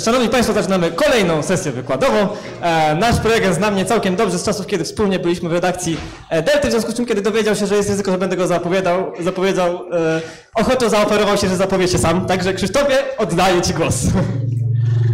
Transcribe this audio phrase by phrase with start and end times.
[0.00, 2.28] Szanowni Państwo, zaczynamy kolejną sesję wykładową.
[2.62, 5.96] E, nasz prelegent zna mnie całkiem dobrze z czasów, kiedy wspólnie byliśmy w redakcji
[6.30, 8.46] e, Delty, w związku z czym, kiedy dowiedział się, że jest ryzyko, że będę go
[8.46, 10.20] zapowiadał, zapowiedział, e,
[10.54, 12.26] ochotą zaoferował się, że zapowie się sam.
[12.26, 13.94] Także Krzysztofie, oddaję Ci głos.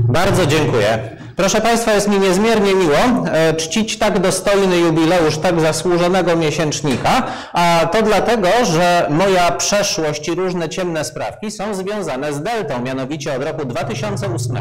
[0.08, 1.16] Bardzo dziękuję.
[1.38, 2.96] Proszę Państwa, jest mi niezmiernie miło
[3.32, 10.34] e, czcić tak dostojny jubileusz tak zasłużonego miesięcznika, a to dlatego, że moja przeszłość i
[10.34, 12.82] różne ciemne sprawki są związane z Deltą.
[12.82, 14.56] Mianowicie od roku 2008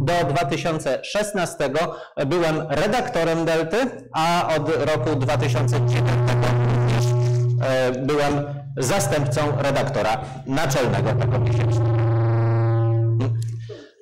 [0.00, 1.70] do 2016
[2.26, 3.76] byłem redaktorem Delty,
[4.12, 6.04] a od roku 2009
[6.76, 7.04] również
[7.62, 8.44] e, byłem
[8.76, 11.94] zastępcą redaktora naczelnego tego miesięcznika.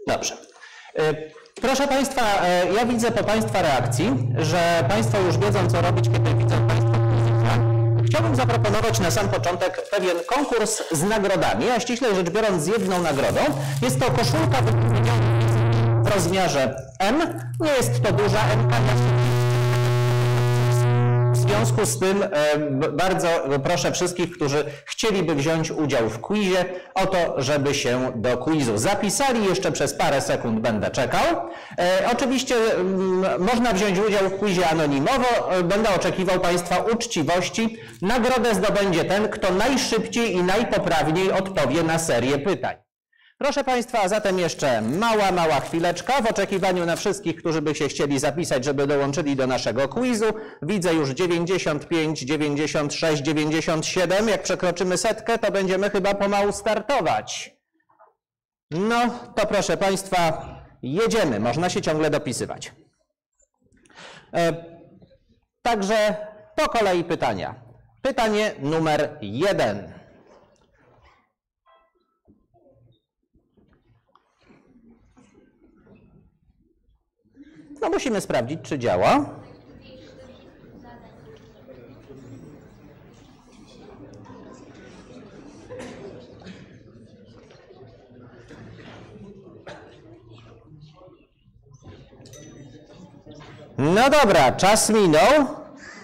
[0.09, 0.35] Dobrze.
[1.61, 2.23] Proszę Państwa,
[2.71, 6.93] y, ja widzę po Państwa reakcji, że Państwo już wiedzą, co robić, kiedy widzą Państwo.
[8.07, 13.03] Chciałbym zaproponować na sam początek pewien konkurs z nagrodami, a ściślej rzecz biorąc z jedną
[13.03, 13.41] nagrodą.
[13.83, 14.59] Jest to koszulka
[16.03, 17.41] w rozmiarze M.
[17.61, 19.42] Nie jest to duża M, w
[21.53, 22.25] związku z tym
[22.93, 23.29] bardzo
[23.65, 26.65] proszę wszystkich, którzy chcieliby wziąć udział w quizie,
[26.95, 29.45] o to, żeby się do quizu zapisali.
[29.45, 31.23] Jeszcze przez parę sekund będę czekał.
[31.79, 32.55] E, Oczywiście
[33.39, 35.53] można wziąć udział w quizie anonimowo.
[35.53, 37.77] E, Będę oczekiwał Państwa uczciwości.
[38.03, 42.77] Nagrodę zdobędzie ten, kto najszybciej i najpoprawniej odpowie na serię pytań.
[43.43, 47.89] Proszę Państwa, a zatem jeszcze mała, mała chwileczka w oczekiwaniu na wszystkich, którzy by się
[47.89, 50.25] chcieli zapisać, żeby dołączyli do naszego quizu.
[50.63, 54.29] Widzę już 95, 96, 97.
[54.29, 57.57] Jak przekroczymy setkę, to będziemy chyba pomału startować.
[58.71, 59.01] No,
[59.37, 60.47] to proszę Państwa,
[60.83, 61.41] jedziemy.
[61.41, 62.73] Można się ciągle dopisywać.
[64.35, 64.65] E,
[65.63, 66.17] Także
[66.57, 67.55] po kolei pytania.
[68.03, 70.02] Pytanie numer jeden.
[77.83, 79.25] No musimy sprawdzić, czy działa.
[93.79, 95.47] No dobra, czas minął.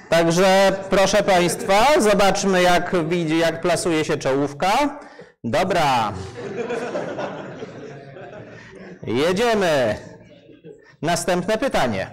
[0.09, 4.99] Także proszę Państwa, zobaczmy jak widzi, jak plasuje się czołówka.
[5.45, 6.13] Dobra.
[9.07, 10.08] Jedziemy.
[11.03, 12.11] Następne pytanie.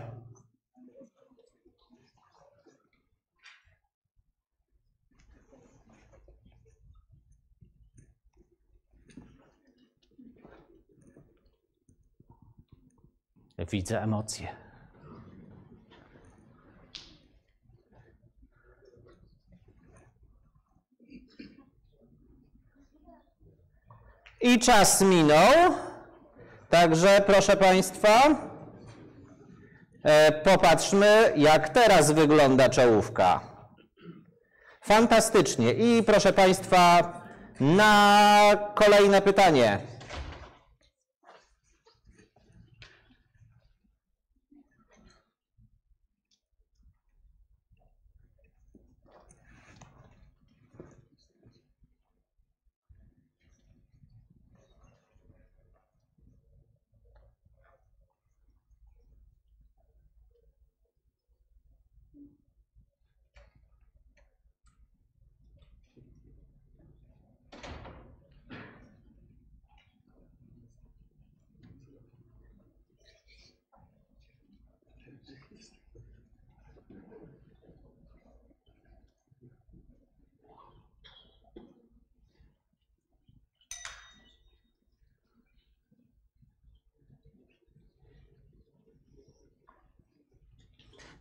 [13.72, 14.56] Widzę emocje.
[24.42, 25.76] I czas minął.
[26.70, 28.10] Także proszę Państwa,
[30.44, 33.40] popatrzmy, jak teraz wygląda czołówka.
[34.82, 35.74] Fantastycznie.
[35.74, 37.14] I proszę Państwa,
[37.60, 38.42] na
[38.76, 39.80] kolejne pytanie.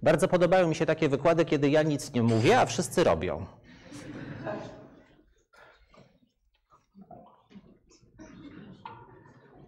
[0.05, 3.47] Bardzo podobają mi się takie wykłady, kiedy ja nic nie mówię, a wszyscy robią.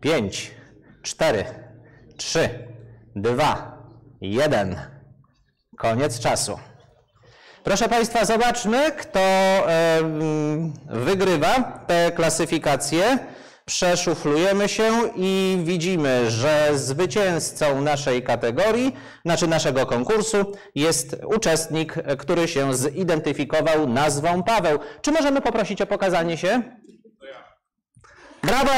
[0.01, 0.51] Pięć,
[1.03, 1.45] cztery,
[2.17, 2.49] trzy,
[3.17, 3.83] dwa,
[4.21, 4.77] jeden.
[5.77, 6.59] Koniec czasu.
[7.65, 9.21] Proszę Państwa, zobaczmy, kto
[10.87, 13.19] wygrywa tę klasyfikację.
[13.67, 22.75] Przeszuflujemy się i widzimy, że zwycięzcą naszej kategorii, znaczy naszego konkursu, jest uczestnik, który się
[22.75, 24.79] zidentyfikował nazwą Paweł.
[25.03, 26.63] Czy możemy poprosić o pokazanie się?
[28.43, 28.73] Brawo!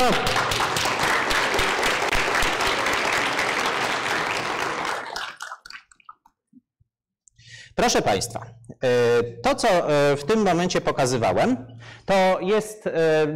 [7.79, 11.57] Proszę Państwa, e, to co e, w tym momencie pokazywałem,
[12.07, 12.91] to jest e,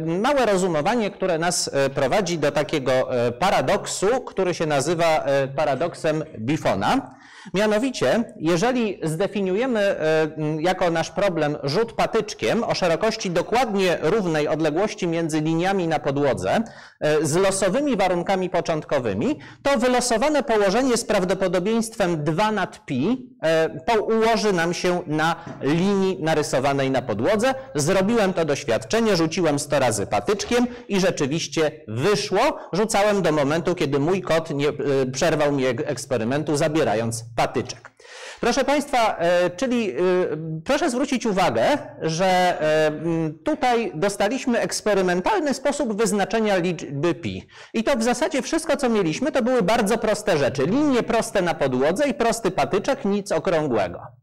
[0.05, 3.09] małe rozumowanie, które nas prowadzi do takiego
[3.39, 5.25] paradoksu, który się nazywa
[5.55, 7.15] paradoksem Bifona.
[7.53, 10.27] Mianowicie, jeżeli zdefiniujemy e,
[10.59, 16.63] jako nasz problem rzut patyczkiem o szerokości dokładnie równej odległości między liniami na podłodze
[16.99, 24.53] e, z losowymi warunkami początkowymi, to wylosowane położenie z prawdopodobieństwem 2 nad pi e, ułoży
[24.53, 27.53] nam się na linii narysowanej na podłodze.
[27.75, 32.39] Zrobiłem to doświadczenie, rzuciłem 100 razy patyczkiem i rzeczywiście wyszło.
[32.73, 34.67] Rzucałem do momentu, kiedy mój kot nie
[35.11, 37.91] przerwał mi eksperymentu, zabierając patyczek.
[38.39, 39.95] Proszę Państwa, e, czyli e,
[40.65, 42.91] proszę zwrócić uwagę, że e,
[43.43, 47.47] tutaj dostaliśmy eksperymentalny sposób wyznaczenia liczby pi.
[47.73, 50.65] I to w zasadzie wszystko, co mieliśmy, to były bardzo proste rzeczy.
[50.65, 54.22] Linie proste na podłodze i prosty patyczek, nic okrągłego.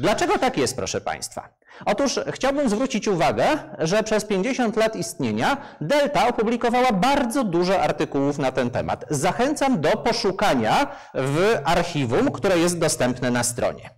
[0.00, 1.48] Dlaczego tak jest, proszę Państwa?
[1.86, 3.44] Otóż chciałbym zwrócić uwagę,
[3.78, 9.04] że przez 50 lat istnienia Delta opublikowała bardzo dużo artykułów na ten temat.
[9.10, 13.90] Zachęcam do poszukania w archiwum, które jest dostępne na stronie.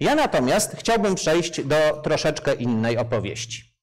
[0.00, 3.73] Ja natomiast chciałbym przejść do troszeczkę innej opowieści.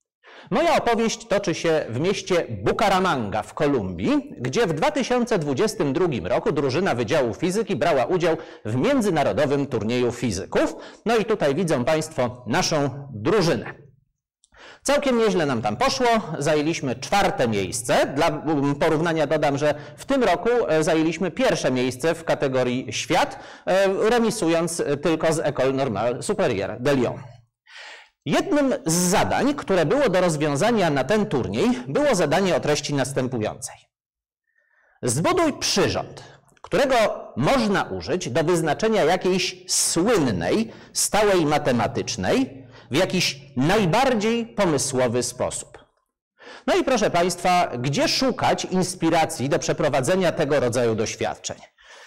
[0.51, 7.33] Moja opowieść toczy się w mieście Bucaramanga w Kolumbii, gdzie w 2022 roku drużyna Wydziału
[7.33, 10.75] Fizyki brała udział w międzynarodowym turnieju fizyków.
[11.05, 13.73] No i tutaj widzą Państwo naszą drużynę.
[14.83, 16.07] Całkiem nieźle nam tam poszło.
[16.39, 18.13] Zajęliśmy czwarte miejsce.
[18.15, 18.43] Dla
[18.79, 24.83] porównania dodam, że w tym roku e, zajęliśmy pierwsze miejsce w kategorii świat, e, remisując
[25.01, 27.40] tylko z École Normale Supérieure de Lyon.
[28.25, 33.75] Jednym z zadań, które było do rozwiązania na ten turniej, było zadanie o treści następującej.
[35.03, 36.23] Zbuduj przyrząd,
[36.61, 36.95] którego
[37.35, 45.85] można użyć do wyznaczenia jakiejś słynnej, stałej matematycznej w jakiś najbardziej pomysłowy sposób.
[46.67, 51.57] No i proszę Państwa, gdzie szukać inspiracji do przeprowadzenia tego rodzaju doświadczeń?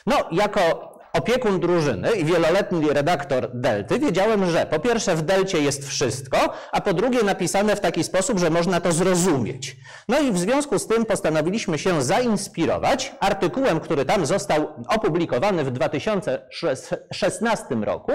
[0.07, 5.89] No, jako opiekun drużyny i wieloletni redaktor Delty, wiedziałem, że po pierwsze w Delcie jest
[5.89, 6.39] wszystko,
[6.73, 9.77] a po drugie napisane w taki sposób, że można to zrozumieć.
[10.09, 15.71] No i w związku z tym postanowiliśmy się zainspirować artykułem, który tam został opublikowany w
[15.71, 18.13] 2016 roku,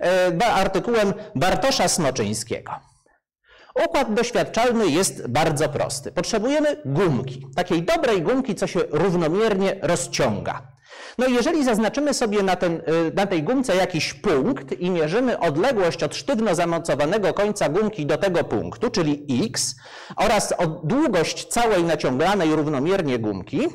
[0.00, 2.72] e, artykułem Bartosza Smoczyńskiego.
[3.86, 6.12] Układ doświadczalny jest bardzo prosty.
[6.12, 10.62] Potrzebujemy gumki, takiej dobrej gumki, co się równomiernie rozciąga.
[11.18, 12.82] No i jeżeli zaznaczymy sobie na, ten, y,
[13.14, 18.44] na tej gumce jakiś punkt i mierzymy odległość od sztywno zamocowanego końca gumki do tego
[18.44, 19.76] punktu, czyli x,
[20.16, 20.54] oraz
[20.84, 23.68] długość całej naciąganej równomiernie gumki,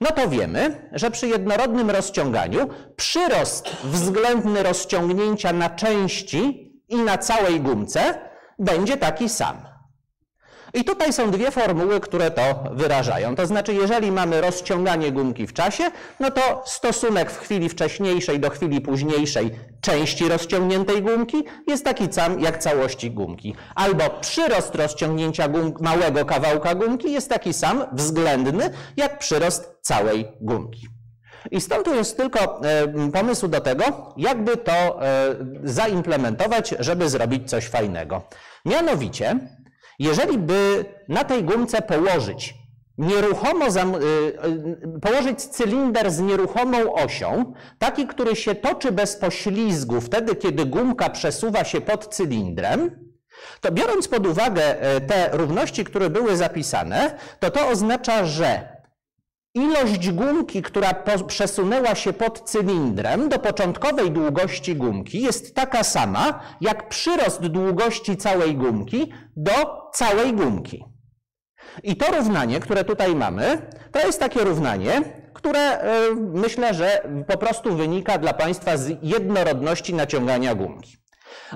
[0.00, 7.60] no to wiemy, że przy jednorodnym rozciąganiu przyrost względny rozciągnięcia na części i na całej
[7.60, 8.28] gumce
[8.58, 9.77] będzie taki sam.
[10.74, 13.36] I tutaj są dwie formuły, które to wyrażają.
[13.36, 15.84] To znaczy, jeżeli mamy rozciąganie gumki w czasie,
[16.20, 19.50] no to stosunek w chwili wcześniejszej do chwili późniejszej
[19.80, 23.54] części rozciągniętej gumki jest taki sam jak całości gumki.
[23.74, 25.48] Albo przyrost rozciągnięcia
[25.80, 30.88] małego kawałka gumki jest taki sam względny jak przyrost całej gumki.
[31.50, 32.60] I stąd tu jest tylko
[33.12, 35.34] pomysł do tego, jakby to e,
[35.64, 38.22] zaimplementować, żeby zrobić coś fajnego.
[38.64, 39.38] Mianowicie,
[39.98, 42.54] jeżeli by na tej gumce położyć
[42.98, 50.36] nieruchomo y, y, położyć cylinder z nieruchomą osią, taki, który się toczy bez poślizgu wtedy,
[50.36, 53.08] kiedy gumka przesuwa się pod cylindrem,
[53.60, 58.77] to biorąc pod uwagę e, te równości, które były zapisane, to to oznacza, że
[59.58, 60.94] Ilość gumki, która
[61.26, 68.56] przesunęła się pod cylindrem do początkowej długości gumki jest taka sama, jak przyrost długości całej
[68.56, 69.52] gumki do
[69.92, 70.84] całej gumki.
[71.82, 75.02] I to równanie, które tutaj mamy, to jest takie równanie,
[75.34, 80.96] które e, myślę, że po prostu wynika dla Państwa z jednorodności naciągania gumki.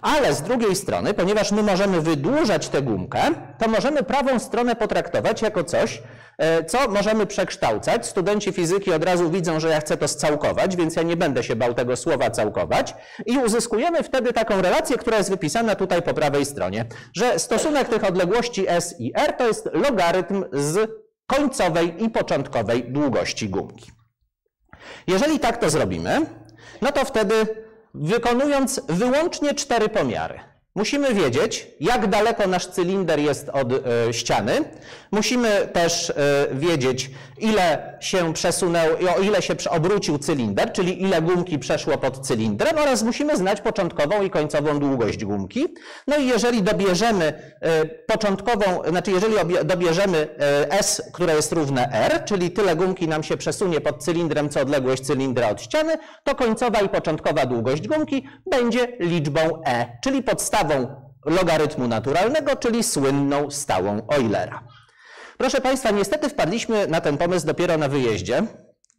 [0.02, 3.20] Ale z drugiej strony, ponieważ my możemy wydłużać tę gumkę,
[3.58, 6.02] to możemy prawą stronę potraktować jako coś,
[6.66, 8.06] co możemy przekształcać.
[8.06, 11.56] Studenci fizyki od razu widzą, że ja chcę to scałkować, więc ja nie będę się
[11.56, 12.94] bał tego słowa całkować.
[13.26, 16.84] I uzyskujemy wtedy taką relację, która jest wypisana tutaj po prawej stronie,
[17.14, 20.90] że stosunek tych odległości S i R to jest logarytm z
[21.26, 23.92] końcowej i początkowej długości gumki.
[25.06, 26.20] Jeżeli tak to zrobimy,
[26.82, 27.34] no to wtedy
[27.94, 30.51] wykonując wyłącznie cztery pomiary.
[30.74, 34.52] Musimy wiedzieć, jak daleko nasz cylinder jest od e, ściany.
[35.10, 36.14] Musimy też e,
[36.52, 42.78] wiedzieć, ile się przesunęło, o ile się obrócił cylinder, czyli ile gumki przeszło pod cylindrem
[42.78, 45.74] oraz musimy znać początkową i końcową długość gumki.
[46.06, 50.28] No i jeżeli dobierzemy e, początkową, znaczy jeżeli obie- dobierzemy
[50.70, 55.02] S, które jest równe R, czyli tyle gumki nam się przesunie pod cylindrem, co odległość
[55.02, 60.22] cylindra od ściany, to końcowa i początkowa długość gumki będzie liczbą E, czyli
[60.62, 64.62] podstawą logarytmu naturalnego, czyli słynną stałą Eulera.
[65.38, 68.42] Proszę Państwa, niestety wpadliśmy na ten pomysł dopiero na wyjeździe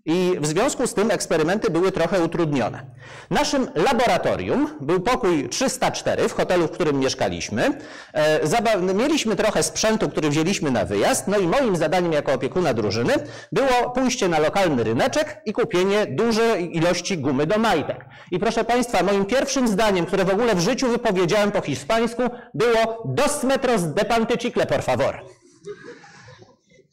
[0.05, 2.85] i w związku z tym eksperymenty były trochę utrudnione.
[3.29, 7.79] Naszym laboratorium był pokój 304 w hotelu, w którym mieszkaliśmy.
[8.13, 13.13] E, Mieliśmy trochę sprzętu, który wzięliśmy na wyjazd, no i moim zadaniem jako opiekuna drużyny
[13.51, 18.05] było pójście na lokalny ryneczek i kupienie dużej ilości gumy do majtek.
[18.31, 23.03] I proszę Państwa, moim pierwszym zdaniem, które w ogóle w życiu wypowiedziałem po hiszpańsku, było
[23.05, 25.42] dos metros de pantycicle, por favor.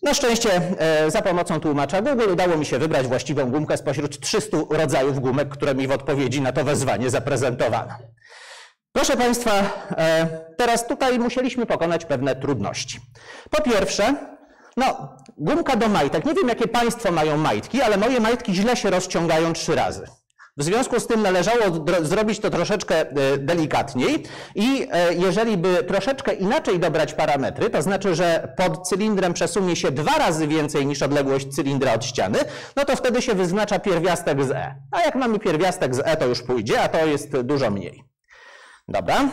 [0.02, 4.56] Na szczęście e, za pomocą tłumacza Google udało mi się wybrać właściwą gumkę spośród 300
[4.70, 7.94] rodzajów gumek, które mi w odpowiedzi na to wezwanie zaprezentowano.
[8.92, 9.50] Proszę Państwa,
[9.90, 10.26] e,
[10.58, 13.00] teraz tutaj musieliśmy pokonać pewne trudności.
[13.50, 14.14] Po pierwsze,
[14.76, 16.24] no, gumka do majtek.
[16.24, 20.06] Nie wiem, jakie Państwo mają majtki, ale moje majtki źle się rozciągają trzy razy.
[20.56, 24.22] W związku z tym należało zrobić to troszeczkę e, delikatniej
[24.54, 29.90] i e, jeżeli by troszeczkę inaczej dobrać parametry, to znaczy, że pod cylindrem przesunie się
[29.90, 32.38] dwa razy więcej niż odległość cylindra od ściany,
[32.76, 34.74] no to wtedy się wyznacza pierwiastek z E.
[34.90, 38.04] A jak mamy pierwiastek z E, to już pójdzie, a to jest dużo mniej.
[38.88, 39.28] Dobra.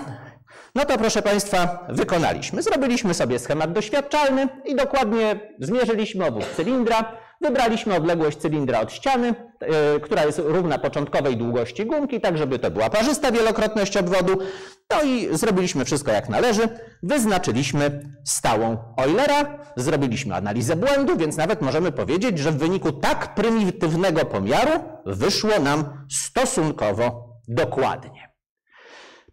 [0.76, 2.62] No to proszę Państwa, wykonaliśmy.
[2.62, 9.28] Zrobiliśmy sobie schemat doświadczalny i dokładnie zmierzyliśmy obwód cylindra, wybraliśmy odległość cylindra od ściany,
[9.62, 14.38] yy, która jest równa początkowej długości gumki, tak żeby to była parzysta wielokrotność obwodu.
[14.90, 16.70] No i zrobiliśmy wszystko jak należy.
[17.04, 24.26] Wyznaczyliśmy stałą Eulera, zrobiliśmy analizę błędu, więc nawet możemy powiedzieć, że w wyniku tak prymitywnego
[24.26, 24.72] pomiaru
[25.06, 28.30] wyszło nam stosunkowo dokładnie.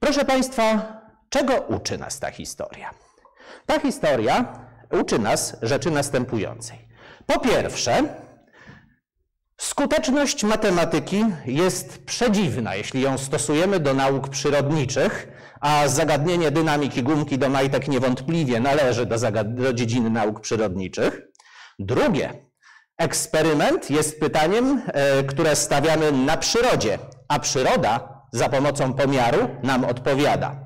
[0.01, 2.91] Proszę Państwa, czego uczy nas ta historia?
[3.67, 4.59] Ta historia
[5.01, 6.84] uczy nas rzeczy następującej.
[7.27, 8.03] Po pierwsze,
[9.57, 15.29] skuteczność matematyki jest przedziwna, jeśli ją stosujemy do nauk przyrodniczych,
[15.61, 21.23] a zagadnienie dynamiki gumki do majtek niewątpliwie należy do, do dziedziny nauk przyrodniczych.
[21.79, 22.45] Drugie,
[22.99, 30.64] Eksperyment jest pytaniem, e, które stawiamy na przyrodzie, a przyroda za pomocą pomiaru nam odpowiada.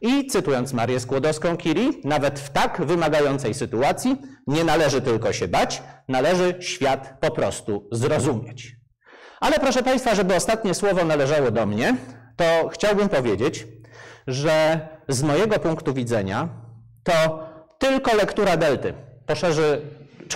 [0.00, 4.16] I cytując Marię Skłodowską-Curie, nawet w tak wymagającej sytuacji
[4.46, 8.76] nie należy tylko się bać, należy świat po prostu zrozumieć.
[9.40, 11.96] Ale proszę Państwa, żeby ostatnie słowo należało do mnie,
[12.36, 13.66] to chciałbym powiedzieć,
[14.26, 16.48] że z mojego punktu widzenia
[17.02, 18.94] to tylko lektura delty
[19.26, 19.80] poszerzy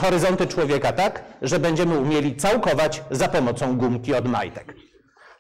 [0.01, 4.75] horyzonty człowieka tak, że będziemy umieli całkować za pomocą gumki od majtek.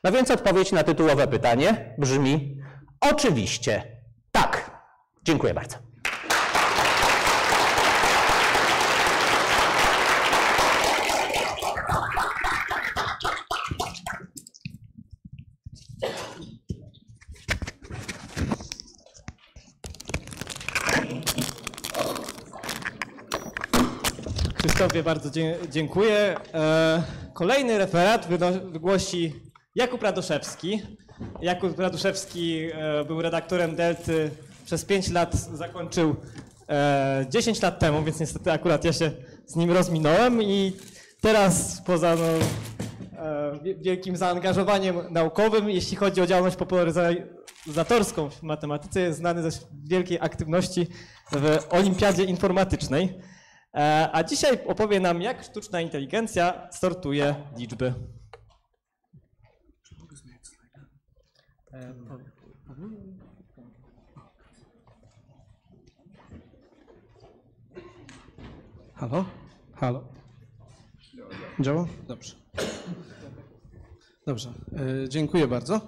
[0.04, 2.58] No więc odpowiedź na tytułowe pytanie brzmi
[3.00, 3.93] oczywiście
[4.34, 4.70] tak.
[5.22, 5.76] Dziękuję bardzo.
[24.56, 25.30] Krzysztofie, bardzo
[25.68, 26.36] dziękuję.
[26.54, 27.02] E,
[27.34, 28.28] Kolejny referat
[28.72, 29.32] wygłosi
[29.74, 30.82] Jakub Radoszewski.
[31.42, 34.30] Jakub Radoszewski e, był redaktorem Delty
[34.64, 36.16] przez 5 lat, zakończył
[36.68, 39.10] e, 10 lat temu, więc niestety akurat ja się
[39.46, 40.72] z nim rozminąłem i
[41.20, 42.22] teraz poza no,
[43.22, 49.58] e, wie- wielkim zaangażowaniem naukowym, jeśli chodzi o działalność popularyzatorską w matematyce, jest znany ze
[49.84, 50.86] wielkiej aktywności
[51.32, 53.18] w olimpiadzie informatycznej.
[53.74, 57.94] E, A dzisiaj opowie nam, jak sztuczna inteligencja sortuje liczby.
[68.94, 69.24] Halo?
[69.74, 70.04] Halo?
[71.60, 71.86] Działa?
[72.08, 72.34] Dobrze.
[74.26, 74.52] Dobrze,
[75.04, 75.80] e, dziękuję bardzo.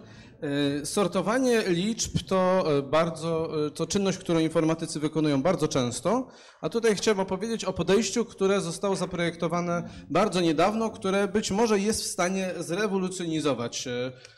[0.82, 6.28] E, Sortowanie liczb to e, bardzo, to czynność, którą informatycy wykonują bardzo często,
[6.60, 12.02] a tutaj chciałem opowiedzieć o podejściu, które zostało zaprojektowane bardzo niedawno, które być może jest
[12.02, 13.88] w stanie zrewolucjonizować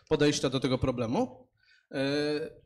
[0.08, 1.48] podejścia do tego problemu.
[1.92, 1.98] E,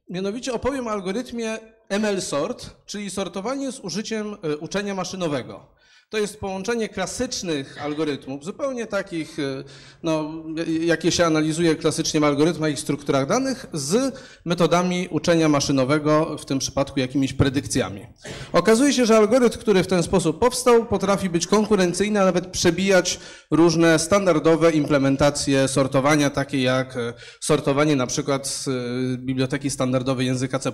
[0.08, 1.58] Mianowicie opowiem o algorytmie
[1.88, 5.66] ML-sort, czyli sortowanie z użyciem e, uczenia maszynowego.
[6.12, 9.64] To jest połączenie klasycznych algorytmów, zupełnie takich, e,
[10.02, 10.33] no,
[10.81, 14.14] jakie się analizuje klasycznie w algorytmach i strukturach danych, z
[14.45, 18.07] metodami uczenia maszynowego, w tym przypadku jakimiś predykcjami.
[18.52, 23.21] Okazuje się, że algorytm, który w ten sposób powstał, potrafi być konkurencyjny, a nawet przebijać
[23.50, 28.73] różne standardowe implementacje sortowania, takie jak e, sortowanie na przykład z e,
[29.19, 30.73] biblioteki standardowej języka C++.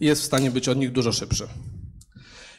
[0.00, 1.48] Jest w stanie być od nich dużo szybszy.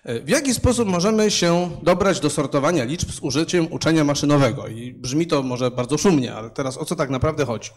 [0.04, 4.68] E, W jaki sposób możemy się dobrać do sortowania liczb z użyciem uczenia maszynowego?
[4.68, 7.70] I brzmi to może bardzo szumnie, ale teraz o co tak naprawdę chodzi?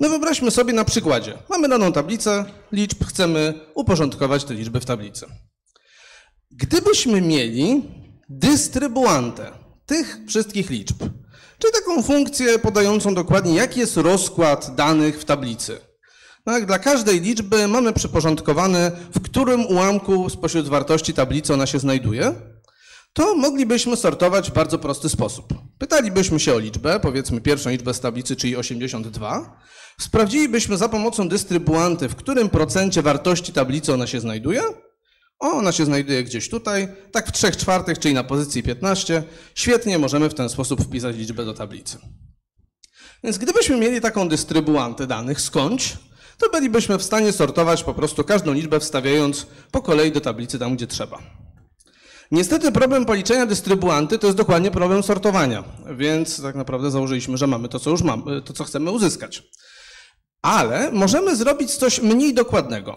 [0.00, 1.38] No wyobraźmy sobie na przykładzie.
[1.50, 5.26] Mamy daną tablicę liczb, chcemy uporządkować te liczby w tablicy.
[6.50, 7.82] Gdybyśmy mieli
[8.28, 9.52] dystrybuantę
[9.86, 10.96] tych wszystkich liczb,
[11.58, 15.80] czyli taką funkcję podającą dokładnie, jaki jest rozkład danych w tablicy.
[16.44, 22.34] Tak, dla każdej liczby mamy przyporządkowane, w którym ułamku spośród wartości tablicy ona się znajduje,
[23.12, 25.54] to moglibyśmy sortować w bardzo prosty sposób.
[25.78, 29.60] Pytalibyśmy się o liczbę, powiedzmy pierwszą liczbę z tablicy, czyli 82.
[30.00, 34.62] Sprawdzilibyśmy za pomocą dystrybuanty, w którym procencie wartości tablicy ona się znajduje.
[35.38, 39.22] O, ona się znajduje gdzieś tutaj, tak w 3 czwartych, czyli na pozycji 15.
[39.54, 41.98] Świetnie, możemy w ten sposób wpisać liczbę do tablicy.
[43.24, 45.96] Więc gdybyśmy mieli taką dystrybuantę danych skądś,
[46.38, 50.76] to bylibyśmy w stanie sortować po prostu każdą liczbę, wstawiając po kolei do tablicy tam,
[50.76, 51.18] gdzie trzeba.
[52.30, 55.64] Niestety problem policzenia dystrybuanty to jest dokładnie problem sortowania,
[55.96, 59.42] więc tak naprawdę założyliśmy, że mamy to, co już mamy, to, co chcemy uzyskać.
[60.42, 62.96] Ale możemy zrobić coś mniej dokładnego.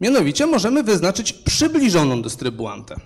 [0.00, 2.96] Mianowicie możemy wyznaczyć przybliżoną dystrybuantę.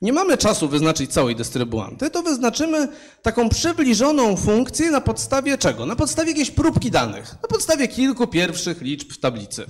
[0.00, 2.88] Nie mamy czasu wyznaczyć całej dystrybuanty, to wyznaczymy
[3.22, 5.86] taką przybliżoną funkcję na podstawie czego?
[5.86, 9.66] Na podstawie jakiejś próbki danych, na podstawie kilku pierwszych liczb w tablicy.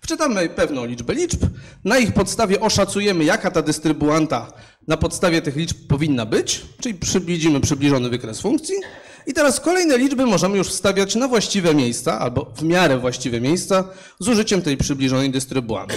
[0.00, 1.44] Wczytamy pewną liczbę liczb,
[1.84, 4.52] na ich podstawie oszacujemy, jaka ta dystrybuanta
[4.88, 8.74] na podstawie tych liczb powinna być, czyli przybliżymy przybliżony wykres funkcji.
[9.26, 13.84] I teraz kolejne liczby możemy już wstawiać na właściwe miejsca, albo w miarę właściwe miejsca,
[14.20, 15.94] z użyciem tej przybliżonej dystrybuanty.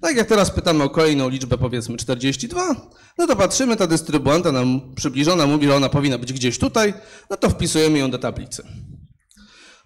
[0.00, 2.76] Tak jak teraz pytamy o kolejną liczbę, powiedzmy 42,
[3.18, 6.94] no to patrzymy, ta dystrybuanta nam przybliżona mówi, że ona powinna być gdzieś tutaj,
[7.30, 8.62] no to wpisujemy ją do tablicy.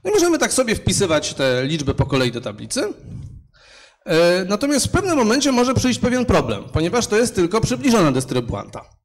[0.05, 2.93] No i możemy tak sobie wpisywać te liczby po kolei do tablicy.
[4.05, 8.98] E, Natomiast w pewnym momencie może przyjść pewien problem, ponieważ to jest tylko przybliżona dystrybuanta.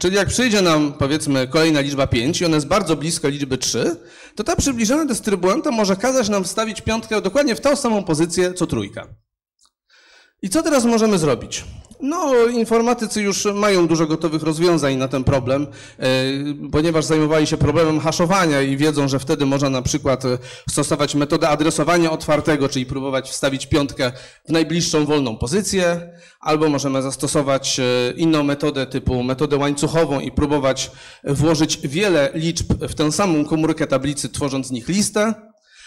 [0.00, 3.96] Czyli jak przyjdzie nam, powiedzmy, kolejna liczba 5 i ona jest bardzo blisko liczby 3,
[4.34, 8.66] to ta przybliżona dystrybuanta może kazać nam wstawić piątkę dokładnie w tą samą pozycję co
[8.66, 9.06] trójka.
[10.42, 11.64] I co teraz możemy zrobić?
[12.00, 15.66] No, informatycy już mają dużo gotowych rozwiązań na ten problem,
[15.98, 16.06] e,
[16.72, 20.38] ponieważ zajmowali się problemem haszowania i wiedzą, że wtedy można na przykład e,
[20.70, 24.12] stosować metodę adresowania otwartego, czyli próbować wstawić piątkę
[24.48, 30.90] w najbliższą wolną pozycję, albo możemy zastosować e, inną metodę typu metodę łańcuchową i próbować
[31.24, 35.34] włożyć wiele liczb w tę samą komórkę tablicy, tworząc z nich listę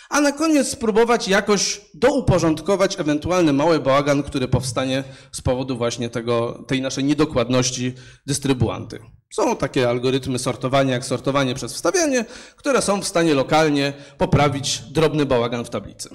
[0.09, 6.63] a na koniec spróbować jakoś douporządkować ewentualny mały bałagan, który powstanie z powodu właśnie tego,
[6.67, 7.93] tej naszej niedokładności
[8.25, 8.99] dystrybuanty.
[9.33, 15.25] Są takie algorytmy sortowania, jak sortowanie przez wstawianie, które są w stanie lokalnie poprawić drobny
[15.25, 16.09] bałagan w tablicy.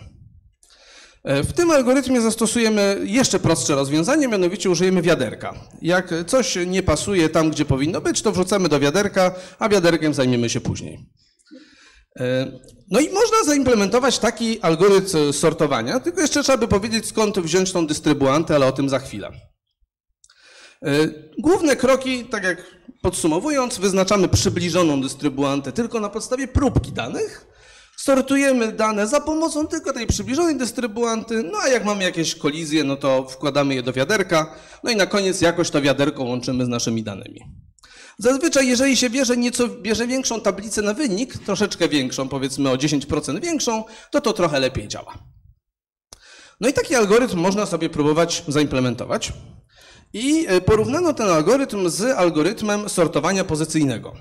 [1.25, 5.55] E, W tym algorytmie zastosujemy jeszcze prostsze rozwiązanie, mianowicie użyjemy wiaderka.
[5.83, 10.51] Jak coś nie pasuje tam, gdzie powinno być, to wrzucamy do wiaderka, a wiaderkiem zajmiemy
[10.51, 11.07] się później.
[12.21, 12.47] E,
[12.91, 17.87] No i można zaimplementować taki algorytm sortowania, tylko jeszcze trzeba by powiedzieć, skąd wziąć tą
[17.87, 19.31] dystrybuantę, ale o tym za chwilę.
[20.83, 20.91] E,
[21.39, 27.47] Główne kroki, tak jak podsumowując, wyznaczamy przybliżoną dystrybuantę tylko na podstawie próbki danych.
[27.97, 32.97] Sortujemy dane za pomocą tylko tej przybliżonej dystrybuanty, no a jak mamy jakieś kolizje, no
[32.97, 37.03] to wkładamy je do wiaderka, no i na koniec jakoś to wiaderko łączymy z naszymi
[37.03, 37.41] danymi.
[38.19, 43.41] Zazwyczaj, jeżeli się bierze nieco bierze większą tablicę na wynik, troszeczkę większą, powiedzmy o 10%
[43.41, 45.19] większą, to to trochę lepiej działa.
[46.61, 49.33] No i taki algorytm można sobie próbować zaimplementować.
[50.13, 54.15] I e, porównano ten algorytm z algorytmem sortowania pozycyjnego.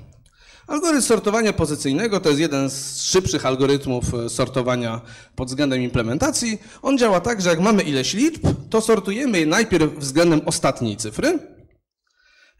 [0.67, 5.01] Algorytm sortowania pozycyjnego to jest jeden z szybszych algorytmów e, sortowania
[5.36, 6.62] pod względem implementacji.
[6.82, 11.39] On działa tak, że jak mamy ileś liczb, to sortujemy je najpierw względem ostatniej cyfry,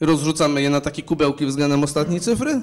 [0.06, 2.62] rozrzucamy je na takie kubełki względem ostatniej cyfry,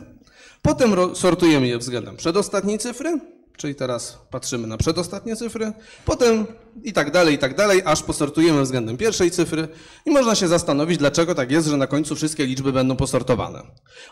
[0.62, 3.20] potem sortujemy je względem przedostatniej cyfry,
[3.57, 5.72] czyli teraz patrzymy na przedostatnie cyfry,
[6.05, 6.46] potem
[6.85, 9.68] i tak dalej, i tak dalej, aż posortujemy względem pierwszej cyfry
[10.07, 13.62] i można się zastanowić, dlaczego tak jest, że na końcu wszystkie liczby będą posortowane.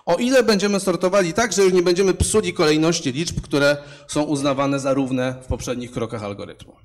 [0.06, 3.76] O ile będziemy sortowali tak, że już nie będziemy psuli kolejności liczb, które
[4.08, 6.76] są uznawane za równe w poprzednich krokach algorytmu.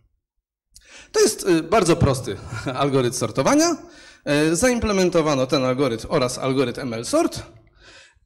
[1.12, 2.38] To jest y, bardzo prosty
[2.84, 3.78] algorytm sortowania.
[4.26, 7.44] E, zaimplementowano ten algorytm oraz algorytm ML-sort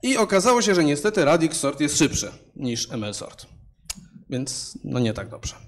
[0.03, 3.45] i okazało się, że niestety radix sort jest szybszy niż ML-sort.
[4.29, 5.66] Więc no nie tak dobrze.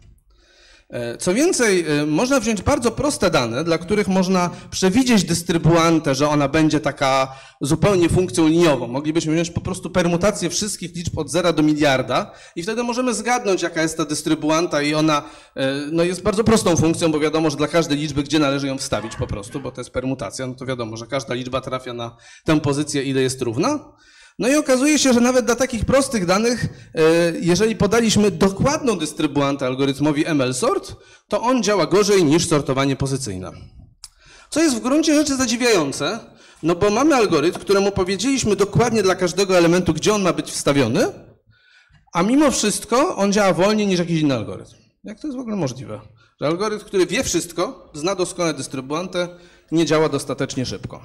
[0.90, 6.30] E, Co więcej, e, można wziąć bardzo proste dane, dla których można przewidzieć dystrybuantę, że
[6.30, 8.88] ona będzie taka zupełnie funkcją liniową.
[8.88, 13.62] Moglibyśmy wziąć po prostu permutację wszystkich liczb od 0 do miliarda i wtedy możemy zgadnąć,
[13.62, 15.22] jaka jest ta dystrybuanta i ona
[15.56, 18.78] e, no, jest bardzo prostą funkcją, bo wiadomo, że dla każdej liczby, gdzie należy ją
[18.78, 22.16] wstawić po prostu, bo to jest permutacja, no to wiadomo, że każda liczba trafia na
[22.44, 23.80] tę pozycję, ile jest równa.
[24.40, 27.02] No i okazuje się, że nawet dla takich prostych danych, e,
[27.42, 30.96] jeżeli podaliśmy dokładną dystrybuantę algorytmowi ML-sort,
[31.28, 33.52] to on działa gorzej niż sortowanie pozycyjne.
[34.50, 36.20] Co jest w gruncie rzeczy zadziwiające,
[36.64, 41.08] no bo mamy algorytm, któremu powiedzieliśmy dokładnie dla każdego elementu, gdzie on ma być wstawiony,
[42.14, 44.76] a mimo wszystko on działa wolniej niż jakiś inny algorytm.
[45.04, 46.02] Jak to jest w ogóle możliwe?
[46.42, 49.28] Że algorytm, który wie wszystko, zna doskonale dystrybuantę,
[49.72, 51.02] nie działa dostatecznie szybko.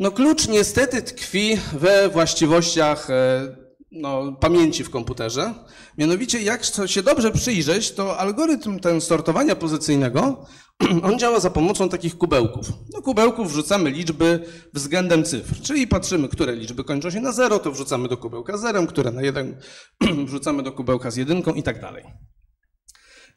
[0.00, 3.56] No klucz niestety tkwi we właściwościach e,
[3.92, 5.54] no, pamięci w komputerze.
[5.98, 10.46] Mianowicie, jak się dobrze przyjrzeć, to algorytm ten sortowania pozycyjnego,
[11.08, 12.66] on działa za pomocą takich kubełków.
[12.92, 17.72] Do kubełków wrzucamy liczby względem cyfr, czyli patrzymy, które liczby kończą się na 0, to
[17.72, 19.60] wrzucamy do kubełka z zerem, które na 1
[20.26, 22.04] wrzucamy do kubełka z jedynką i tak dalej.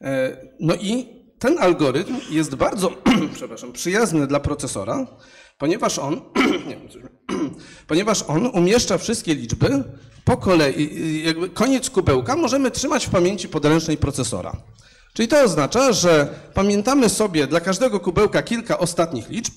[0.00, 2.90] E, No i ten algorytm jest bardzo,
[3.34, 5.06] przepraszam, przyjazny dla procesora,
[5.58, 6.20] ponieważ on,
[7.88, 9.84] ponieważ on umieszcza wszystkie liczby
[10.24, 14.56] po kolei, jakby koniec kubełka możemy trzymać w pamięci podręcznej procesora.
[15.14, 19.54] Czyli to oznacza, że pamiętamy sobie dla każdego kubełka kilka ostatnich liczb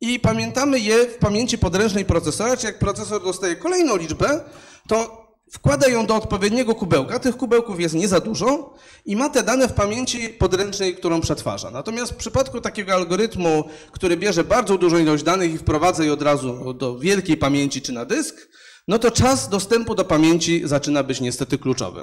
[0.00, 4.40] i pamiętamy je w pamięci podręcznej procesora, czyli jak procesor dostaje kolejną liczbę,
[4.88, 5.21] to
[5.52, 8.74] wkłada ją do odpowiedniego kubełka, tych kubełków jest nie za dużo
[9.06, 11.70] i ma te dane w pamięci podręcznej, którą przetwarza.
[11.70, 16.22] Natomiast w przypadku takiego algorytmu, który bierze bardzo dużą ilość danych i wprowadza je od
[16.22, 18.48] razu do wielkiej pamięci czy na dysk,
[18.88, 22.02] no to czas dostępu do pamięci zaczyna być niestety kluczowy.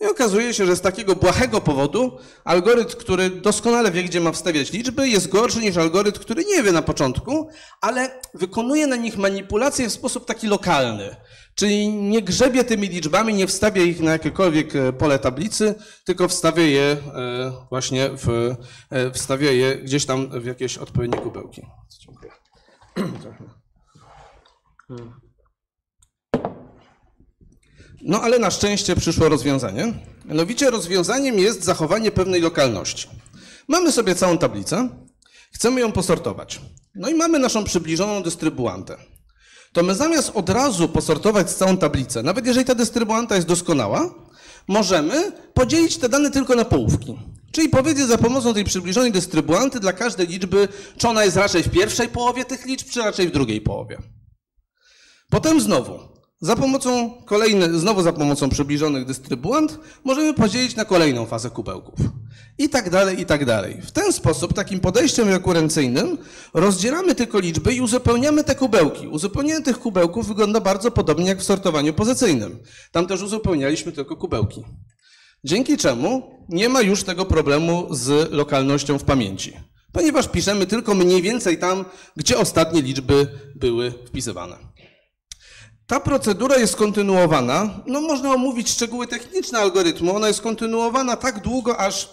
[0.00, 4.72] I okazuje się, że z takiego błahego powodu algorytm, który doskonale wie, gdzie ma wstawiać
[4.72, 7.48] liczby, jest gorszy niż algorytm, który nie wie na początku,
[7.80, 11.16] ale wykonuje na nich manipulacje w sposób taki lokalny.
[11.56, 16.62] Czyli nie grzebie tymi liczbami, nie wstawia ich na jakiekolwiek e, pole tablicy, tylko wstawia
[16.62, 16.96] je e,
[17.70, 18.54] właśnie w,
[18.90, 21.62] e, wstawia je gdzieś tam w jakieś odpowiednie kubełki.
[22.00, 22.32] Dziękuję.
[28.02, 29.92] No ale na szczęście przyszło rozwiązanie.
[30.24, 33.08] Mianowicie rozwiązaniem jest zachowanie pewnej lokalności.
[33.68, 34.88] Mamy sobie całą tablicę,
[35.52, 36.60] chcemy ją posortować.
[36.94, 38.96] No i mamy naszą przybliżoną dystrybuantę.
[39.76, 44.14] To my zamiast od razu posortować całą tablicę, nawet jeżeli ta dystrybuanta jest doskonała,
[44.68, 47.18] możemy podzielić te dane tylko na połówki.
[47.52, 51.70] Czyli powiedzieć za pomocą tej przybliżonej dystrybuanty dla każdej liczby, czy ona jest raczej w
[51.70, 53.98] pierwszej połowie tych liczb, czy raczej w drugiej połowie.
[55.30, 55.98] Potem znowu,
[56.40, 61.98] za pomocą kolejny, znowu za pomocą przybliżonych dystrybuant możemy podzielić na kolejną fazę kubełków.
[62.58, 63.82] I tak dalej, i tak dalej.
[63.82, 66.18] W ten sposób, takim podejściem rekurencyjnym,
[66.54, 69.08] rozdzielamy tylko liczby i uzupełniamy te kubełki.
[69.08, 72.58] Uzupełnienie tych kubełków wygląda bardzo podobnie jak w sortowaniu pozycyjnym.
[72.92, 74.64] Tam też uzupełnialiśmy tylko kubełki.
[75.44, 79.56] Dzięki czemu nie ma już tego problemu z lokalnością w pamięci,
[79.92, 81.84] ponieważ piszemy tylko mniej więcej tam,
[82.16, 84.56] gdzie ostatnie liczby były wpisywane.
[85.86, 87.80] Ta procedura jest kontynuowana.
[87.86, 90.16] No, można omówić szczegóły techniczne algorytmu.
[90.16, 92.08] Ona jest kontynuowana tak długo, aż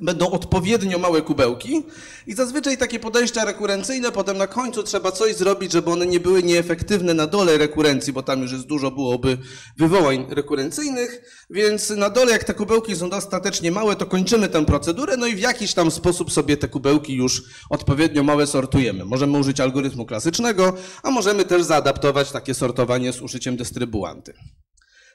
[0.00, 1.82] będą odpowiednio małe kubełki.
[2.26, 6.42] I zazwyczaj takie podejścia rekurencyjne, potem na końcu trzeba coś zrobić, żeby one nie były
[6.42, 9.38] nieefektywne na dole rekurencji, bo tam już jest dużo byłoby
[9.76, 11.22] wywołań rekurencyjnych.
[11.50, 15.34] Więc na dole, jak te kubełki są dostatecznie małe, to kończymy tę procedurę, no i
[15.34, 19.04] w jakiś tam sposób sobie te kubełki już odpowiednio małe sortujemy.
[19.04, 24.34] Możemy użyć algorytmu klasycznego, a możemy też zaadaptować takie sortowanie z użyciem dystrybuanty.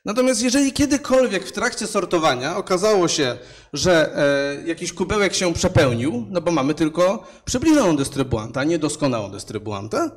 [0.07, 3.37] Natomiast jeżeli kiedykolwiek w trakcie sortowania okazało się,
[3.73, 9.31] że e, jakiś kubełek się przepełnił, no bo mamy tylko przybliżoną dystrybuantę, a nie doskonałą
[9.31, 10.09] dystrybuantę,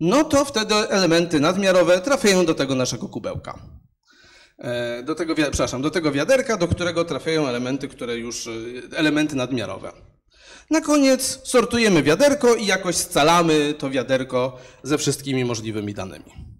[0.00, 3.58] no to wtedy elementy nadmiarowe trafiają do tego naszego kubełka.
[4.58, 8.50] E, do tego, przepraszam, do tego wiaderka, do którego trafiają elementy, które już, e,
[8.96, 9.92] elementy nadmiarowe.
[10.70, 16.54] Na koniec sortujemy wiaderko i jakoś scalamy to wiaderko ze wszystkimi możliwymi danymi.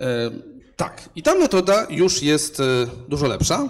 [0.00, 0.30] E,
[0.76, 2.64] Tak, i ta metoda już jest e,
[3.08, 3.68] dużo lepsza.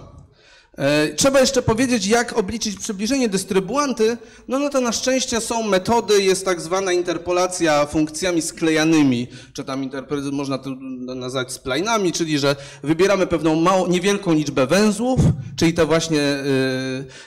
[0.79, 4.17] E, Trzeba jeszcze powiedzieć, jak obliczyć przybliżenie dystrybuanty.
[4.49, 9.91] No, no to na szczęście są metody, jest tak zwana interpolacja funkcjami sklejanymi, czy tam
[10.33, 10.71] można to
[11.15, 15.21] nazwać splajnami, czyli że wybieramy pewną małą, niewielką liczbę węzłów,
[15.57, 16.21] czyli to właśnie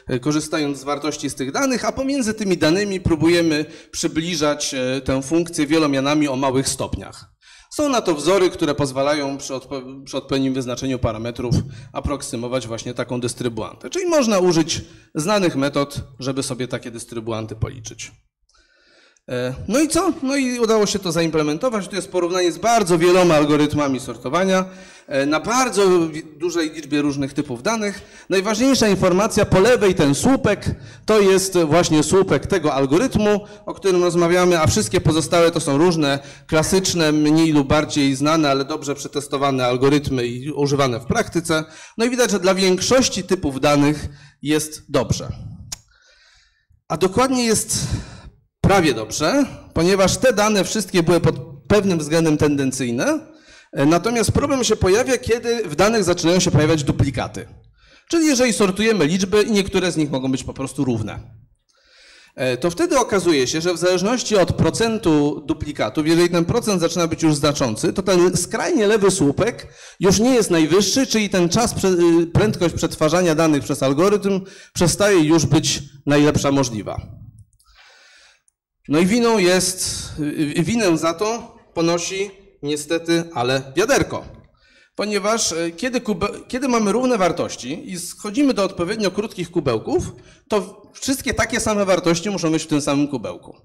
[0.10, 5.22] y, y, korzystając z wartości z tych danych, a pomiędzy tymi danymi próbujemy przybliżać tę
[5.22, 7.37] funkcję wielomianami o małych stopniach.
[7.78, 11.56] Są na to wzory, które pozwalają przy, odpo- przy odpowiednim wyznaczeniu parametrów
[11.94, 13.90] aproksymować właśnie taką dystrybuantę.
[13.90, 14.82] Czyli można użyć
[15.16, 18.12] znanych metod, żeby sobie takie dystrybuanty policzyć.
[19.30, 20.13] E, No i co?
[20.24, 21.88] No i udało się to zaimplementować.
[21.88, 24.66] Tu jest porównanie z bardzo wieloma algorytmami sortowania
[25.08, 25.84] e, na bardzo
[26.38, 28.02] dużej liczbie różnych typów danych.
[28.30, 34.62] Najważniejsza informacja po lewej, ten słupek, to jest właśnie słupek tego algorytmu, o którym rozmawiamy,
[34.62, 40.28] a wszystkie pozostałe to są różne klasyczne, mniej lub bardziej znane, ale dobrze przetestowane algorytmy
[40.28, 41.63] i używane w praktyce.
[41.98, 44.08] No i widać, że dla większości typów danych
[44.42, 45.28] jest dobrze.
[46.88, 47.88] A dokładnie jest
[48.62, 51.36] prawie dobrze, ponieważ te dane wszystkie były pod
[51.67, 53.20] pewnym względem tendencyjne.
[53.74, 57.48] E, Natomiast problem się pojawia, kiedy w danych zaczynają się pojawiać duplikaty.
[58.10, 61.20] Czyli jeżeli sortujemy liczby i niektóre z nich mogą być po prostu równe.
[62.36, 67.08] E, To wtedy okazuje się, że w zależności od procentu duplikatów, jeżeli ten procent zaczyna
[67.08, 69.67] być już znaczący, to ten skrajnie lewy słupek
[70.00, 74.41] już nie jest najwyższy, czyli ten czas, y, prędkość przetwarzania danych przez algorytm
[74.74, 77.27] przestaje już być najlepsza możliwa.
[78.88, 82.32] No i winą jest, y, winę za to ponosi
[82.63, 84.26] niestety, ale wiaderko.
[84.95, 90.12] Ponieważ y, kiedy, kube, kiedy mamy równe wartości i schodzimy do odpowiednio krótkich kubełków,
[90.47, 93.56] to wszystkie takie same wartości muszą być w tym samym kubełku.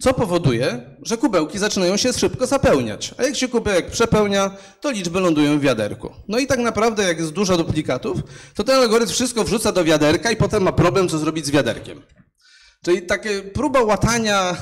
[0.00, 3.14] Co powoduje, że kubełki zaczynają się szybko zapełniać.
[3.18, 6.10] A jak się kubełek przepełnia, to liczby lądują w wiaderku.
[6.28, 8.18] No i tak naprawdę, jak jest dużo duplikatów,
[8.54, 12.02] to ten algorytm wszystko wrzuca do wiaderka i potem ma problem, co zrobić z wiaderkiem.
[12.86, 14.56] Czyli takie próba łatania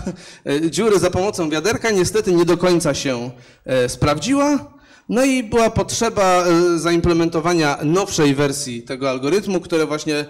[0.47, 3.31] e, dziury za pomocą wiaderka niestety nie do końca się
[3.65, 4.75] e, sprawdziła.
[5.09, 10.25] No i była potrzeba e, zaimplementowania nowszej wersji tego algorytmu, które właśnie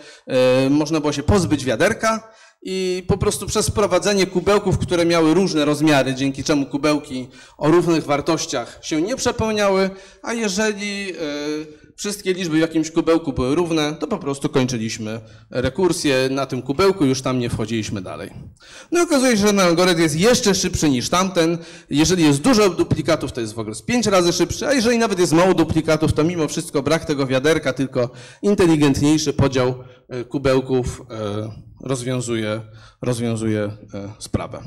[0.71, 6.15] można było się pozbyć wiaderka i po prostu przez wprowadzenie kubełków, które miały różne rozmiary,
[6.15, 7.29] dzięki czemu kubełki
[7.59, 9.91] o równych wartościach się nie przepełniały,
[10.23, 11.13] a jeżeli
[11.97, 17.05] wszystkie liczby w jakimś kubełku były równe, to po prostu kończyliśmy rekursję na tym kubełku,
[17.05, 18.31] już tam nie wchodziliśmy dalej.
[18.93, 21.59] No i okazuje się, że ten algorytm jest jeszcze szybszy niż tamten.
[21.91, 25.19] Jeżeli jest dużo duplikatów, to jest w ogóle z pięć razy szybszy, a jeżeli nawet
[25.19, 28.11] jest mało duplikatów, to mimo wszystko brak tego wiaderka, tylko
[28.43, 29.75] inteligentniejszy podział
[30.09, 31.51] e, kubełków e,
[31.85, 32.61] rozwiązuje,
[33.03, 33.73] rozwiązuje e,
[34.19, 34.63] sprawę.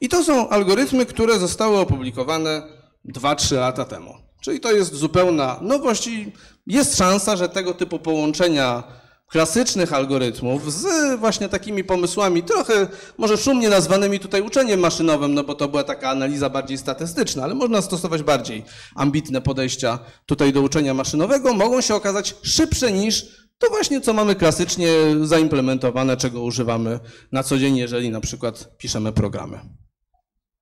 [0.00, 2.62] I to są algorytmy, które zostały opublikowane
[3.08, 4.27] 2-3 lata temu.
[4.40, 6.32] Czyli to jest zupełna nowość i
[6.66, 8.82] jest szansa, że tego typu połączenia
[9.28, 10.86] klasycznych algorytmów z
[11.20, 12.86] właśnie takimi pomysłami, trochę
[13.18, 17.54] może szumnie nazwanymi tutaj uczeniem maszynowym, no bo to była taka analiza bardziej statystyczna, ale
[17.54, 23.70] można stosować bardziej ambitne podejścia tutaj do uczenia maszynowego, mogą się okazać szybsze niż to
[23.70, 24.90] właśnie, co mamy klasycznie
[25.22, 27.00] zaimplementowane, czego używamy
[27.32, 29.60] na co dzień, jeżeli na przykład piszemy programy.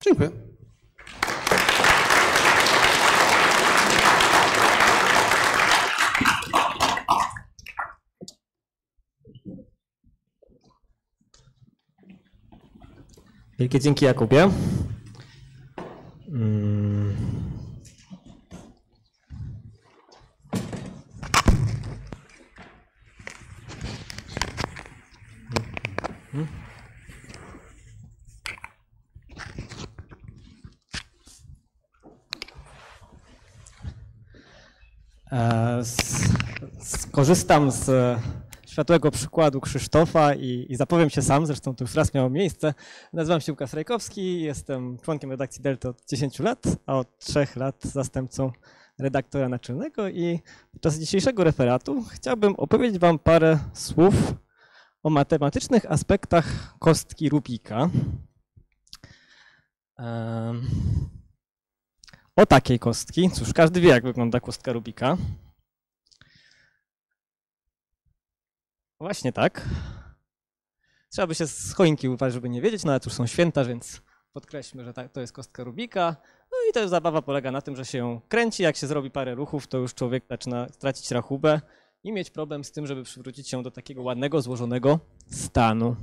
[0.03, 0.56] Dziękuję.
[13.59, 14.49] Wielkie dzięki Jakubie.
[16.27, 17.15] Mm.
[35.31, 36.27] E, s-
[36.79, 37.89] Skorzystam z
[38.77, 42.73] światłego przykładu Krzysztofa i, i zapowiem się sam, zresztą to już raz miało miejsce.
[43.13, 47.83] Nazywam się Łukasz Rajkowski, jestem członkiem redakcji Delta od 10 lat, a od 3 lat
[47.83, 48.51] zastępcą
[48.99, 50.39] redaktora naczelnego i
[50.71, 54.13] podczas dzisiejszego referatu chciałbym opowiedzieć Wam parę słów
[55.03, 57.89] o matematycznych aspektach kostki Rubika.
[62.35, 63.29] O takiej kostki.
[63.29, 65.17] Cóż, każdy wie, jak wygląda kostka Rubika.
[68.99, 69.69] Właśnie tak.
[71.09, 74.01] Trzeba by się z choinki uważać, żeby nie wiedzieć, no ale cóż są święta, więc
[74.33, 76.15] podkreślmy, że to jest kostka Rubika.
[76.51, 79.35] No i to zabawa polega na tym, że się ją kręci, jak się zrobi parę
[79.35, 81.61] ruchów, to już człowiek zaczyna tracić rachubę
[82.03, 84.99] i mieć problem z tym, żeby przywrócić się do takiego ładnego, złożonego
[85.31, 85.95] stanu.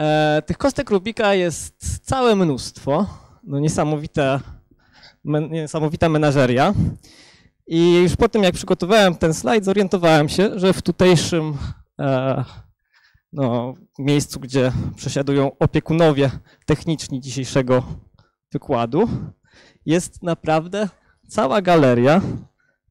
[0.00, 3.06] E, tych kostek Rubika jest całe mnóstwo.
[3.44, 4.40] No niesamowita,
[5.24, 6.74] men, niesamowita menażeria.
[7.66, 11.56] I już po tym, jak przygotowałem ten slajd, zorientowałem się, że w tutejszym
[12.00, 12.44] e,
[13.32, 16.30] no, miejscu, gdzie przesiadują opiekunowie
[16.66, 17.82] techniczni dzisiejszego
[18.52, 19.08] wykładu,
[19.86, 20.88] jest naprawdę
[21.28, 22.20] cała galeria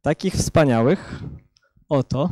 [0.01, 1.19] takich wspaniałych
[1.89, 2.29] oto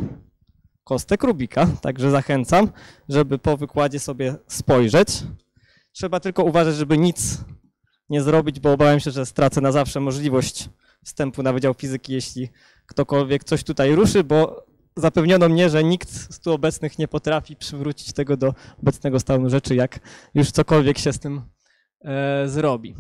[0.83, 1.67] kostek Rubika.
[1.81, 2.69] Także zachęcam,
[3.09, 5.23] żeby po wykładzie sobie spojrzeć.
[5.91, 7.37] Trzeba tylko uważać, żeby nic
[8.09, 10.69] nie zrobić, bo obawiam się, że stracę na zawsze możliwość
[11.03, 12.49] wstępu na Wydział Fizyki, jeśli
[12.85, 18.13] ktokolwiek coś tutaj ruszy, bo zapewniono mnie, że nikt z tu obecnych nie potrafi przywrócić
[18.13, 19.99] tego do obecnego stanu rzeczy, jak
[20.33, 21.41] już cokolwiek się z tym
[22.01, 22.95] e, zrobi.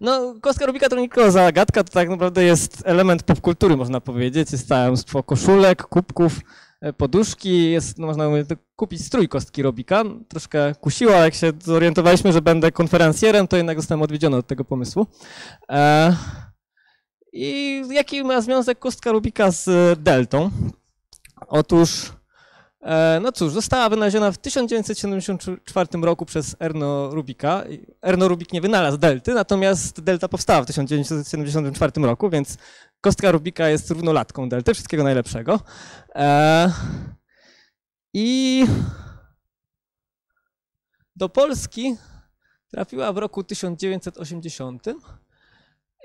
[0.00, 4.52] No, kostka Rubika to nie tylko zagadka, to tak naprawdę jest element popkultury, można powiedzieć.
[4.52, 6.40] Jest mnóstwo koszulek, kubków,
[6.80, 7.70] e, poduszki.
[7.70, 8.24] Jest, no, można
[8.76, 10.02] kupić strój kostki Rubika.
[10.28, 14.64] Troszkę kusiło, ale jak się zorientowaliśmy, że będę konferencjerem, to jednak zostałem odwiedziony od tego
[14.64, 15.06] pomysłu.
[15.70, 16.16] E,
[17.32, 19.68] I jaki ma związek kostka Rubika z
[20.02, 20.50] deltą?
[21.48, 22.12] Otóż
[22.82, 27.64] E, no cóż, została wynaleziona w 1974 roku przez Erno Rubika.
[28.02, 32.58] Erno Rubik nie wynalazł delty, natomiast delta powstała w 1974 roku, więc
[33.00, 34.74] kostka Rubika jest równolatką delty.
[34.74, 35.60] Wszystkiego najlepszego.
[36.14, 36.72] E,
[38.14, 38.64] I
[41.16, 41.96] do Polski
[42.70, 44.86] trafiła w roku 1980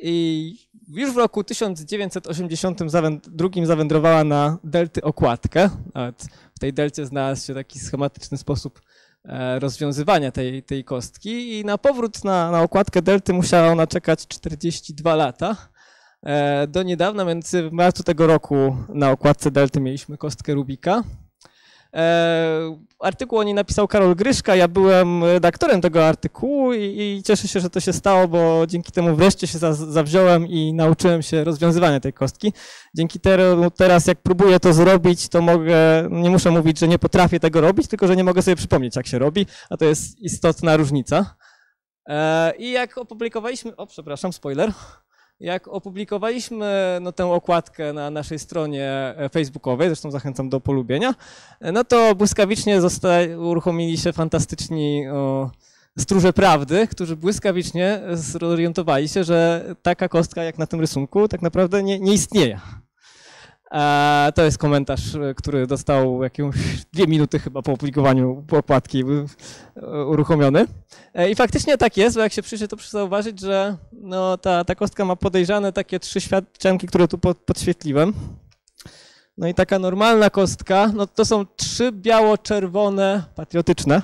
[0.01, 0.55] i
[0.88, 5.69] już w roku 1982 zawędrowała na delty okładkę.
[5.93, 8.81] Nawet w tej delcie znalazł się taki schematyczny sposób
[9.25, 14.27] e, rozwiązywania tej, tej kostki i na powrót na, na okładkę delty musiała ona czekać
[14.27, 15.55] 42 lata.
[16.23, 21.03] E, do niedawna, między w marcu tego roku na okładce delty mieliśmy kostkę Rubika.
[21.95, 27.47] E, artykuł o niej napisał Karol Gryszka, ja byłem redaktorem tego artykułu i, i cieszę
[27.47, 31.43] się, że to się stało, bo dzięki temu wreszcie się za, zawziąłem i nauczyłem się
[31.43, 32.53] rozwiązywania tej kostki.
[32.95, 37.39] Dzięki temu teraz jak próbuję to zrobić, to mogę, nie muszę mówić, że nie potrafię
[37.39, 40.77] tego robić, tylko że nie mogę sobie przypomnieć, jak się robi, a to jest istotna
[40.77, 41.36] różnica.
[42.08, 44.71] E, I jak opublikowaliśmy, o przepraszam, spoiler,
[45.39, 51.15] jak opublikowaliśmy no, tę okładkę na naszej stronie facebookowej, zresztą zachęcam do polubienia,
[51.73, 55.51] no to błyskawicznie zostali, uruchomili się fantastyczni o,
[55.99, 61.83] stróże prawdy, którzy błyskawicznie zorientowali się, że taka kostka jak na tym rysunku tak naprawdę
[61.83, 62.59] nie, nie istnieje.
[63.71, 66.56] A to jest komentarz, e, który dostał jakieś
[66.93, 69.04] dwie minuty chyba po opublikowaniu okładki
[69.75, 70.67] e, uruchomiony.
[71.13, 74.63] E, I faktycznie tak jest, bo jak się przyjrzy, to proszę zauważyć, że no, ta,
[74.63, 78.13] ta kostka ma podejrzane takie trzy świadczanki, które tu podświetliłem.
[79.38, 84.01] No i taka normalna kostka, no to są trzy biało-czerwone, patriotyczne,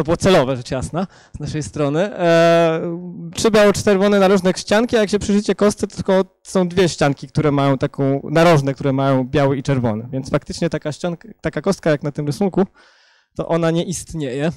[0.00, 2.00] to było celowe, rzecz jasna, z naszej strony.
[2.18, 2.80] E,
[3.34, 7.50] trzy biało-czerwone narożne ścianki, a jak się przyjrzycie kostce, to tylko są dwie ścianki, które
[7.50, 10.08] mają taką, narożne, które mają biały i czerwony.
[10.12, 12.66] Więc faktycznie taka, ścianka, taka kostka, jak na tym rysunku,
[13.34, 14.52] to ona nie istnieje.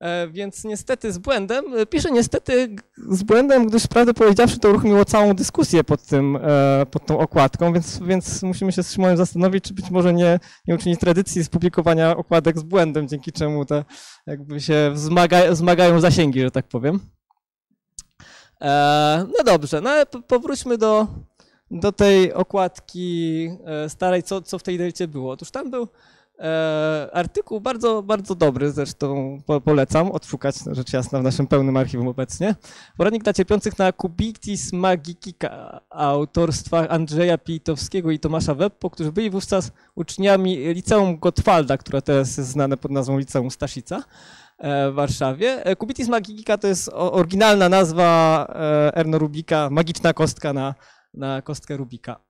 [0.00, 5.04] E, więc niestety z błędem, e, piszę niestety z błędem, gdyż prawdę powiedziawszy to uruchomiło
[5.04, 9.64] całą dyskusję pod, tym, e, pod tą okładką, więc, więc musimy się z Szymonem zastanowić,
[9.64, 13.84] czy być może nie, nie uczynić tradycji z publikowania okładek z błędem, dzięki czemu te
[14.26, 17.00] jakby się wzmaga, wzmagają zasięgi, że tak powiem.
[19.38, 21.06] No dobrze, no ale powróćmy do,
[21.70, 23.50] do tej okładki
[23.88, 25.32] starej, co, co w tej delcie było.
[25.32, 25.88] Otóż tam był
[26.40, 32.54] E, artykuł bardzo, bardzo dobry, zresztą polecam odszukać, rzecz jasna, w naszym pełnym archiwum obecnie.
[32.96, 39.72] Poradnik dla cierpiących na Kubitis Magikika autorstwa Andrzeja Pitowskiego i Tomasza Weppo, którzy byli wówczas
[39.94, 44.02] uczniami Liceum Gottwalda, które teraz jest znane pod nazwą Liceum Staszica
[44.58, 45.64] e, w Warszawie.
[45.64, 48.46] E, Kubitis Magikika to jest oryginalna nazwa
[48.94, 50.74] Erno Rubika, magiczna kostka na,
[51.14, 52.27] na kostkę Rubika.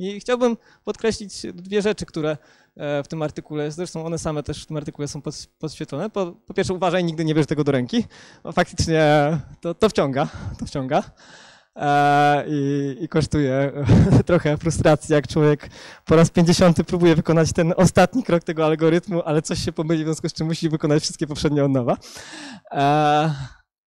[0.00, 2.36] I chciałbym podkreślić dwie rzeczy, które
[2.76, 5.22] E, w tym artykule, zresztą one same też w tym artykule są
[5.58, 6.10] podświetlone.
[6.10, 8.04] Po, po pierwsze uważaj, nigdy nie bierz tego do ręki,
[8.42, 9.02] bo faktycznie
[9.60, 11.02] to, to wciąga, to wciąga.
[11.76, 13.72] E, I, i, kosztuje
[14.26, 15.70] trochę frustracji, jak człowiek
[16.04, 20.06] po raz 50 próbuje wykonać ten ostatni krok tego algorytmu, ale coś się pomyli, w
[20.06, 21.96] związku z czym musi wykonać wszystkie poprzednie od nowa.
[22.70, 23.34] E,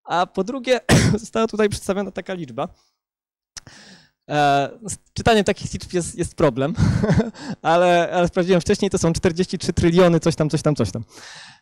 [0.03, 0.79] a po drugie,
[1.15, 2.67] została tutaj przedstawiona taka liczba,
[4.87, 6.73] z czytaniem takich liczb jest, jest problem,
[7.61, 11.03] ale, ale sprawdziłem wcześniej, to są 43 tryliony, coś tam, coś tam, coś tam.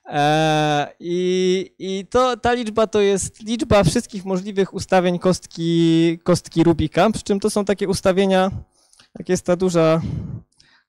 [0.06, 7.12] E, I, i to, ta liczba to jest liczba wszystkich możliwych ustawień kostki, kostki Rubika,
[7.12, 8.52] przy czym to są takie ustawienia,
[9.20, 10.02] jak jest ta duża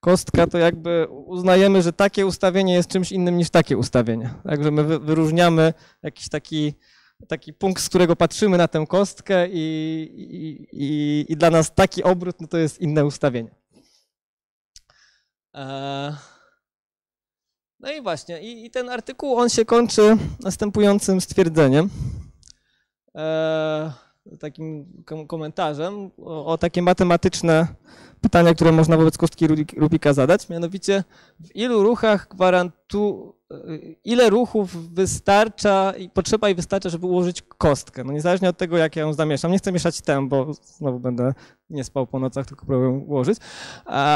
[0.01, 4.35] kostka, to jakby uznajemy, że takie ustawienie jest czymś innym niż takie ustawienie.
[4.49, 6.75] Także my wyróżniamy jakiś taki
[7.29, 9.59] taki punkt, z którego patrzymy na tę kostkę i,
[10.17, 13.51] i, i, i dla nas taki obrót no to jest inne ustawienie.
[15.55, 16.13] Eee,
[17.81, 21.91] No i właśnie, i, i ten artykuł on się kończy następującym stwierdzeniem.
[23.15, 23.91] Eee,
[24.41, 27.67] takim kom- komentarzem o, o takie matematyczne
[28.21, 31.05] pytania, które można wobec kostki Rubik- Rubika zadać, mianowicie
[31.41, 33.35] w ilu ruchach gwarantu,
[34.05, 38.05] ile ruchów wystarcza i potrzeba i wystarcza, żeby ułożyć kostkę.
[38.05, 39.53] No niezależnie od tego, jak ja ją zamieszam.
[39.53, 41.35] Nie chcę mieszać tem, bo znowu będę
[41.71, 43.39] nie spał po nocach, tylko próbuję ułożyć.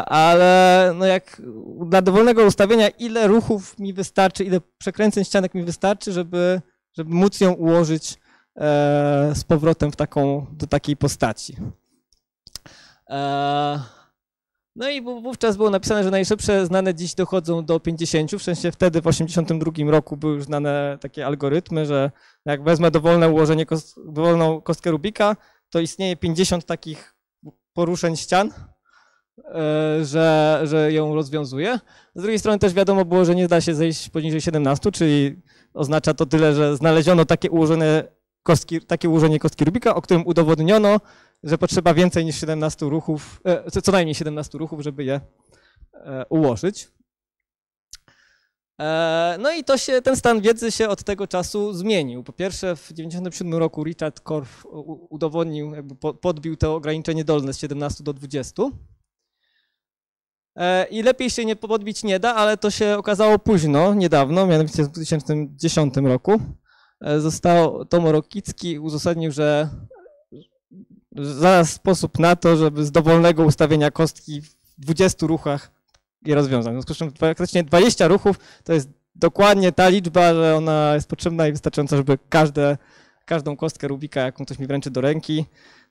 [0.07, 1.43] Ale no jak
[1.87, 6.61] dla dowolnego ustawienia, ile ruchów mi wystarczy, ile przekręceń ścianek mi wystarczy, żeby,
[6.93, 8.19] żeby móc ją ułożyć
[8.57, 11.57] e, z powrotem w taką, do takiej postaci.
[13.11, 13.81] E,
[14.77, 18.31] no i wó- wówczas było napisane, że najszybsze znane dziś dochodzą do 50.
[18.39, 22.11] W sensie wtedy w 82 roku były już znane takie algorytmy, że
[22.45, 23.67] jak wezmę dowolne ułożenie,
[24.07, 25.37] dowolną kostkę Rubika,
[25.71, 27.15] to istnieje 50 takich
[27.73, 28.53] poruszeń ścian,
[29.39, 31.79] e, że, że ją rozwiązuje.
[32.15, 35.43] Z drugiej strony też wiadomo było, że nie da się zejść poniżej 17, czyli
[35.75, 38.05] oznacza to tyle, że znaleziono takie ułożone
[38.43, 41.01] kostki, takie ułożenie kostki Rubika, o którym udowodniono,
[41.47, 45.21] że potrzeba więcej niż 17 ruchów, e, co- najmniej 17 ruchów, żeby je
[45.95, 46.89] e, ułożyć.
[48.81, 52.23] E, No i to się, ten stan wiedzy się od tego czasu zmienił.
[52.25, 57.55] Po pierwsze w 1997 roku Richard Korf u- udowodnił, jakby po- podbił to ograniczenie dolne
[57.55, 58.63] z 17 do 20.
[60.57, 64.83] E, I lepiej się nie podbić nie da, ale to się okazało późno, niedawno, mianowicie
[64.85, 66.41] w 2010 roku.
[67.19, 69.69] Został Tomo Rokicki uzasadnił, że
[71.23, 75.71] znalazł sposób na to, żeby z dowolnego ustawienia kostki w 20 ruchach
[76.27, 76.73] je rozwiązać.
[76.73, 81.09] W związku z czym praktycznie 20 ruchów to jest dokładnie ta liczba, że ona jest
[81.09, 82.79] potrzebna i wystarczająca, żeby każde,
[83.25, 85.45] każdą kostkę Rubika, jaką ktoś mi wręczy do ręki,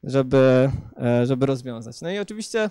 [0.04, 0.72] żeby,
[1.02, 2.02] e, żeby rozwiązać.
[2.02, 2.70] No i oczywiście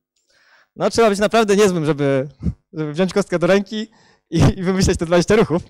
[0.76, 2.28] no, trzeba być naprawdę niezłym, żeby,
[2.72, 3.90] żeby wziąć kostkę do ręki
[4.30, 5.62] i, i wymyśleć te 20 ruchów.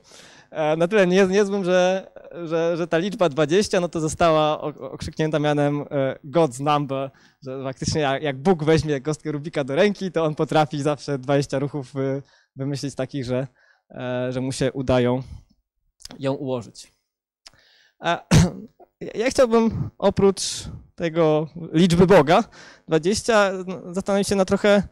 [0.50, 2.10] E, Na tyle nie, niezłym, że,
[2.44, 7.10] że, że ta liczba 20 no to została okrzyknięta mianem e, God's number,
[7.42, 11.96] że faktycznie jak, Bóg weźmie kostkę Rubika do ręki, to on potrafi zawsze 20 ruchów
[11.96, 12.22] y,
[12.56, 13.46] wymyślić takich, że,
[13.90, 15.22] e, że mu się udają
[16.18, 16.92] ją ułożyć.
[19.14, 20.40] Ja chciałbym oprócz
[20.94, 22.44] tego liczby Boga
[22.88, 24.82] 20 no, zastanowić się na trochę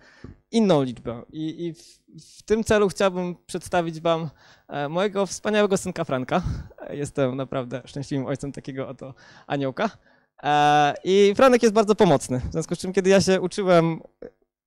[0.50, 1.98] inną liczbę i, i w,
[2.38, 4.30] w tym celu chciałbym przedstawić wam
[4.68, 6.42] e, mojego wspaniałego synka Franka.
[6.90, 9.14] Jestem naprawdę szczęśliwym ojcem takiego oto
[9.46, 9.90] aniołka.
[10.42, 12.40] E, I Franek jest bardzo pomocny.
[12.48, 14.00] W związku z czym, kiedy ja się uczyłem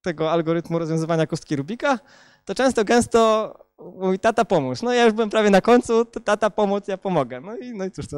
[0.01, 1.99] tego algorytmu rozwiązywania kostki Rubika,
[2.45, 4.81] to często, gęsto mówi, tata pomóż.
[4.81, 7.41] No ja już byłem prawie na końcu, tata pomóc, ja pomogę.
[7.41, 8.17] No i, no i cóż, to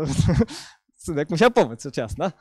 [0.96, 2.32] synek musiał pomóc, rzecz jasna.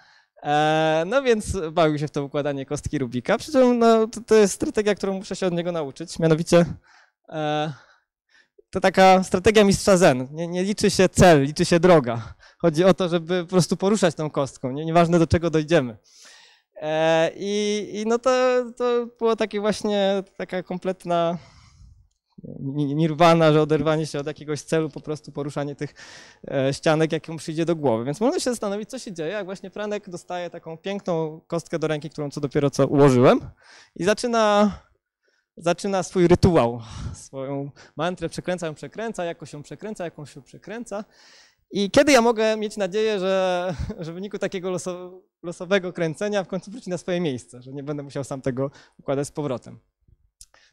[0.43, 4.34] E, no więc bawił się w to układanie kostki Rubika, przy czym no, to, to
[4.34, 6.64] jest strategia, którą muszę się od niego nauczyć, mianowicie
[7.28, 7.72] e,
[8.70, 10.28] to taka strategia mistrza zen.
[10.30, 12.34] Nie, nie liczy się cel, liczy się droga.
[12.59, 15.97] Chodzi o to, żeby po prostu poruszać tą kostką, nie, nieważne do czego dojdziemy.
[16.76, 18.30] E, I, i no to,
[18.76, 21.38] to było takie właśnie taka kompletna
[22.70, 25.95] nirwana, że oderwanie się od jakiegoś celu, po prostu poruszanie tych
[26.51, 28.05] e, ścianek, jak mu przyjdzie do głowy.
[28.05, 31.86] Więc można się zastanowić, co się dzieje, jak właśnie Franek dostaje taką piękną kostkę do
[31.86, 33.40] ręki, którą co dopiero co ułożyłem
[33.97, 34.72] i zaczyna,
[35.57, 36.80] zaczyna swój rytuał,
[37.14, 41.05] swoją mantrę, przekręca ją, przekręca, jakoś ją przekręca, jakąś się przekręca.
[41.74, 46.49] I kiedy ja mogę mieć nadzieję, że, że w wyniku takiego loso, losowego kręcenia w
[46.49, 49.78] końcu wróci na swoje miejsce, że nie będę musiał sam tego układać z powrotem.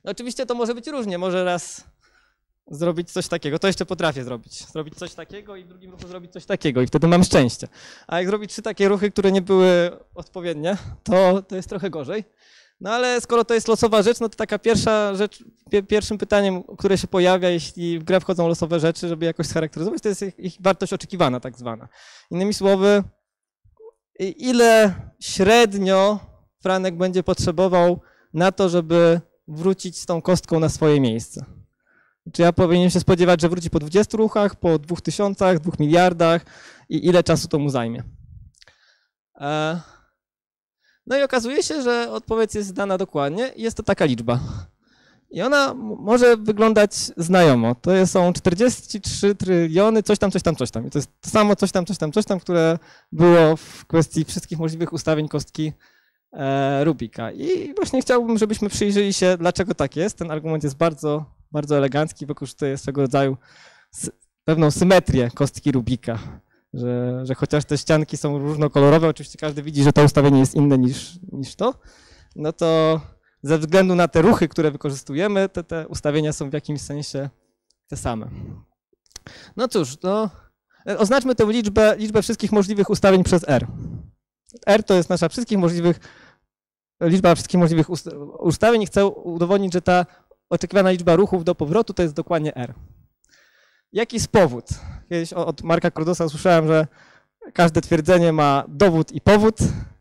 [0.04, 1.18] No oczywiście to może być różnie.
[1.18, 1.84] Może raz
[2.72, 4.68] zrobić coś takiego, to jeszcze potrafię zrobić.
[4.68, 7.68] Zrobić coś takiego i w drugim ruchu zrobić coś takiego i wtedy mam szczęście.
[8.08, 12.24] A jak zrobić trzy takie ruchy, które nie były odpowiednie, to, to jest trochę gorzej.
[12.82, 16.64] No ale skoro to jest losowa rzecz, no to taka pierwsza rzecz, pie, pierwszym pytaniem,
[16.64, 20.40] które się pojawia, jeśli w grę wchodzą losowe rzeczy, żeby jakoś scharakteryzować, to jest ich,
[20.40, 21.88] ich wartość oczekiwana tak zwana.
[22.32, 23.04] Innymi słowy,
[24.20, 26.20] ile średnio
[26.62, 28.00] Franek będzie potrzebował
[28.34, 31.46] na to, żeby wrócić z tą kostką na swoje miejsce.
[32.34, 36.46] Czy ja powinienem się spodziewać, że wróci po 20 ruchach, po 2000, 2 miliardach
[36.90, 38.04] i ile czasu to mu zajmie?
[39.42, 39.80] E,
[41.08, 44.40] No i okazuje się, że odpowiedź jest dana dokładnie i jest to taka liczba.
[45.32, 47.76] I ona może wyglądać znajomo.
[47.76, 50.88] To są 43 tryliony, coś tam, coś tam, coś tam.
[50.88, 52.80] I to jest to samo coś tam, coś tam, coś tam, które
[53.12, 55.74] było w kwestii wszystkich możliwych ustawień kostki
[56.84, 57.32] Rubika.
[57.32, 60.18] I właśnie chciałbym, żebyśmy przyjrzeli się, dlaczego tak jest.
[60.18, 63.38] Ten argument jest bardzo, bardzo elegancki, wykorzystuje swego rodzaju
[64.44, 66.20] pewną symetrię kostki Rubika.
[66.74, 70.78] że, że chociaż te ścianki są różnokolorowe, oczywiście każdy widzi, że to ustawienie jest inne
[70.78, 71.74] niż, niż to,
[72.36, 73.02] no to
[73.44, 77.30] ze względu na te ruchy, które wykorzystujemy, te, te ustawienia są w jakimś sensie
[77.88, 78.30] te same.
[79.58, 80.30] No cóż, no,
[80.98, 83.68] oznaczmy tę liczbę, liczbę wszystkich możliwych ustawień przez R.
[84.66, 86.00] R to jest nasza wszystkich możliwych,
[87.02, 87.88] liczba wszystkich możliwych
[88.40, 90.06] ustawień i chcę udowodnić, że ta
[90.50, 92.74] oczekiwana liczba ruchów do powrotu to jest dokładnie R.
[93.94, 94.66] Jaki jest powód?
[95.10, 96.88] Kiedyś od Marka Kordosa usłyszałem, że
[97.54, 99.58] każde twierdzenie ma dowód i powód.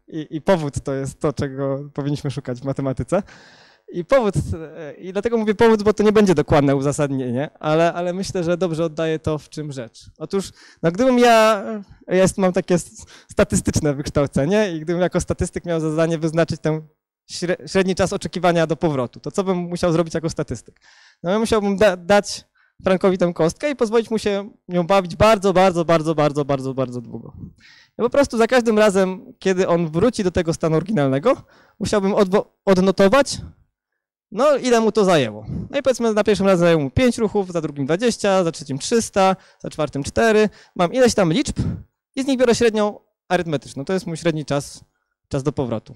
[0.09, 3.23] I, I, powód to jest to, czego powinniśmy szukać w matematyce.
[3.93, 4.35] I powód,
[4.99, 8.85] i dlatego mówię powód, bo to nie będzie dokładne uzasadnienie, ale, ale myślę, że dobrze
[8.85, 10.11] oddaje to, w czym rzecz.
[10.19, 10.51] Otóż,
[10.83, 11.65] no gdybym ja,
[12.07, 12.79] ja jest, mam takie
[13.31, 16.83] statystyczne wykształcenie i gdybym jako statystyk miał za zadanie wyznaczyć ten
[17.67, 20.81] średni czas oczekiwania do powrotu, to co bym musiał zrobić jako statystyk?
[21.23, 22.45] No ja musiałbym da, dać
[22.83, 27.01] Frankowi tę kostkę i pozwolić mu się nią bawić bardzo, bardzo, bardzo, bardzo, bardzo, bardzo
[27.01, 27.33] długo.
[27.99, 31.37] Ja po prostu za każdym razem, kiedy on wróci do tego stanu oryginalnego,
[31.81, 32.15] musiałbym
[32.65, 33.41] odnotować,
[34.31, 35.47] no ile mu to zajęło.
[35.71, 38.79] No i powiedzmy, na pierwszym razem zajęło mu 5 ruchów, za drugim 20, za trzecim
[38.79, 40.49] 300, za czwartym 4.
[40.77, 41.59] Mam ileś tam liczb
[42.17, 42.99] i z nich biorę średnią
[43.29, 43.85] arytmetyczną.
[43.85, 44.85] To jest mój średni czas,
[45.29, 45.95] czas do powrotu.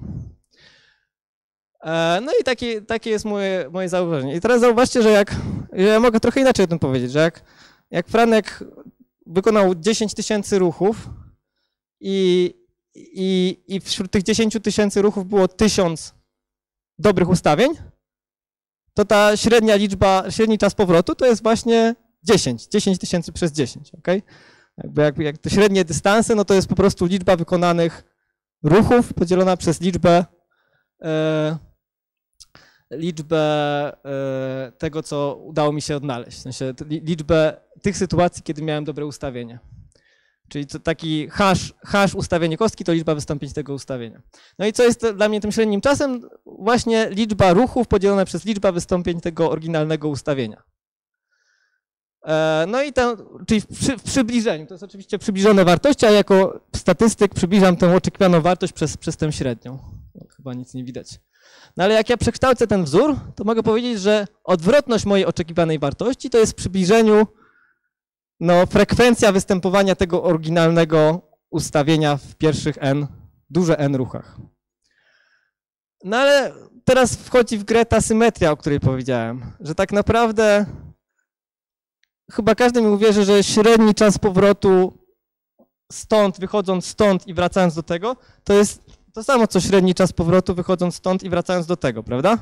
[1.82, 4.34] E, no i takie, takie jest moje, moje zauważenie.
[4.34, 5.34] I teraz zauważcie, że jak,
[5.72, 7.44] ja mogę trochę inaczej o tym powiedzieć, że jak,
[7.90, 8.64] jak Franek
[9.26, 10.96] wykonał 10 tysięcy ruchów
[12.00, 12.54] i,
[12.94, 16.14] i, i wśród tych 10 tysięcy ruchów było 1000
[16.98, 17.70] dobrych ustawień,
[18.94, 23.94] to ta średnia liczba, średni czas powrotu to jest właśnie 10, 10 tysięcy przez 10,
[23.94, 24.08] ok?
[24.78, 28.04] Jakby, jakby jak te średnie dystanse, no to jest po prostu liczba wykonanych
[28.62, 30.24] ruchów podzielona przez liczbę
[31.02, 31.58] e,
[32.92, 33.38] liczbę
[34.04, 36.38] e, tego, co udało mi się odnaleźć.
[36.38, 39.58] W sensie liczbę tych sytuacji, kiedy miałem dobre ustawienie.
[40.52, 44.22] Czyli to taki hash, hash ustawienie kostki to liczba wystąpień tego ustawienia.
[44.58, 46.28] No i co jest dla mnie tym średnim czasem?
[46.46, 50.62] Właśnie liczba ruchów podzielona przez liczba wystąpień tego oryginalnego ustawienia.
[52.26, 57.34] E, no i ten, czyli w, przybliżeniu, to jest oczywiście przybliżone wartości, a jako statystyk
[57.34, 59.78] przybliżam tę oczekiwaną wartość przez, przez tę średnią.
[60.14, 61.20] No, chyba nic nie widać.
[61.76, 66.30] No ale jak ja przekształcę ten wzór, to mogę powiedzieć, że odwrotność mojej oczekiwanej wartości
[66.30, 67.26] to jest w przybliżeniu
[68.40, 71.20] no, frekwencja występowania tego oryginalnego
[71.50, 73.06] ustawienia w pierwszych n,
[73.50, 74.36] duże n ruchach.
[76.04, 76.52] No ale
[76.84, 80.66] teraz wchodzi w grę ta symetria, o której powiedziałem, że tak naprawdę
[82.32, 84.98] chyba każdy mi uwierzy, że średni czas powrotu
[85.92, 90.54] stąd, wychodząc stąd i wracając do tego, to jest to samo, co średni czas powrotu,
[90.54, 92.38] wychodząc stąd i wracając do tego, prawda?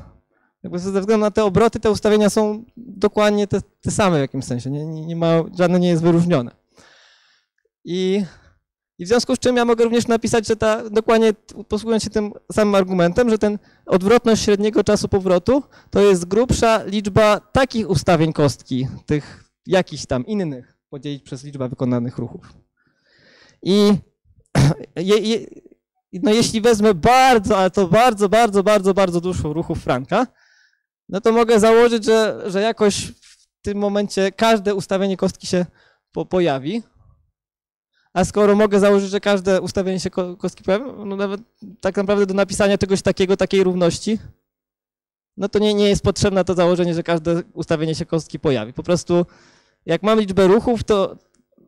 [0.63, 4.45] Jakby ze względu na te obroty, te ustawienia są dokładnie te, te same w jakimś
[4.45, 4.69] sensie.
[4.69, 6.51] Nie, nie, nie ma, żadne nie jest wyróżnione.
[7.85, 8.23] I,
[8.97, 11.33] I w związku z czym ja mogę również napisać, że ta, dokładnie
[11.67, 17.39] posługując się tym samym argumentem, że ten odwrotność średniego czasu powrotu to jest grubsza liczba
[17.39, 22.53] takich ustawień kostki, tych jakichś tam innych, podzielić przez liczbę wykonanych ruchów.
[23.63, 23.93] I
[24.95, 25.47] je, je,
[26.13, 30.27] no jeśli wezmę bardzo, ale to bardzo, bardzo, bardzo, bardzo dużo ruchów Franka,
[31.11, 35.65] no to mogę założyć, że, że jakoś w tym momencie każde ustawienie kostki się
[36.11, 36.83] po, pojawi.
[38.13, 41.41] A skoro mogę założyć, że każde ustawienie się kostki pojawi, no nawet
[41.81, 44.19] tak naprawdę do napisania czegoś takiego, takiej równości,
[45.37, 48.73] no to nie, nie jest potrzebne to założenie, że każde ustawienie się kostki pojawi.
[48.73, 49.25] Po prostu
[49.85, 51.15] jak mam liczbę ruchów, to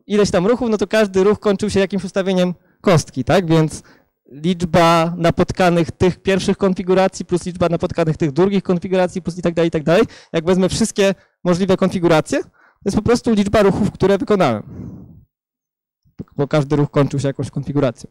[0.06, 3.46] ileś tam ruchów, no to każdy ruch kończył się jakimś ustawieniem kostki, tak?
[3.46, 3.82] Więc
[4.26, 9.68] liczba napotkanych tych pierwszych konfiguracji plus liczba napotkanych tych drugich konfiguracji plus i tak dalej,
[9.68, 10.04] i tak dalej.
[10.32, 11.14] Jak wezmę wszystkie
[11.44, 14.62] możliwe konfiguracje, to jest po prostu liczba ruchów, które wykonałem.
[16.36, 18.10] Bo każdy ruch kończył się jakąś konfiguracją.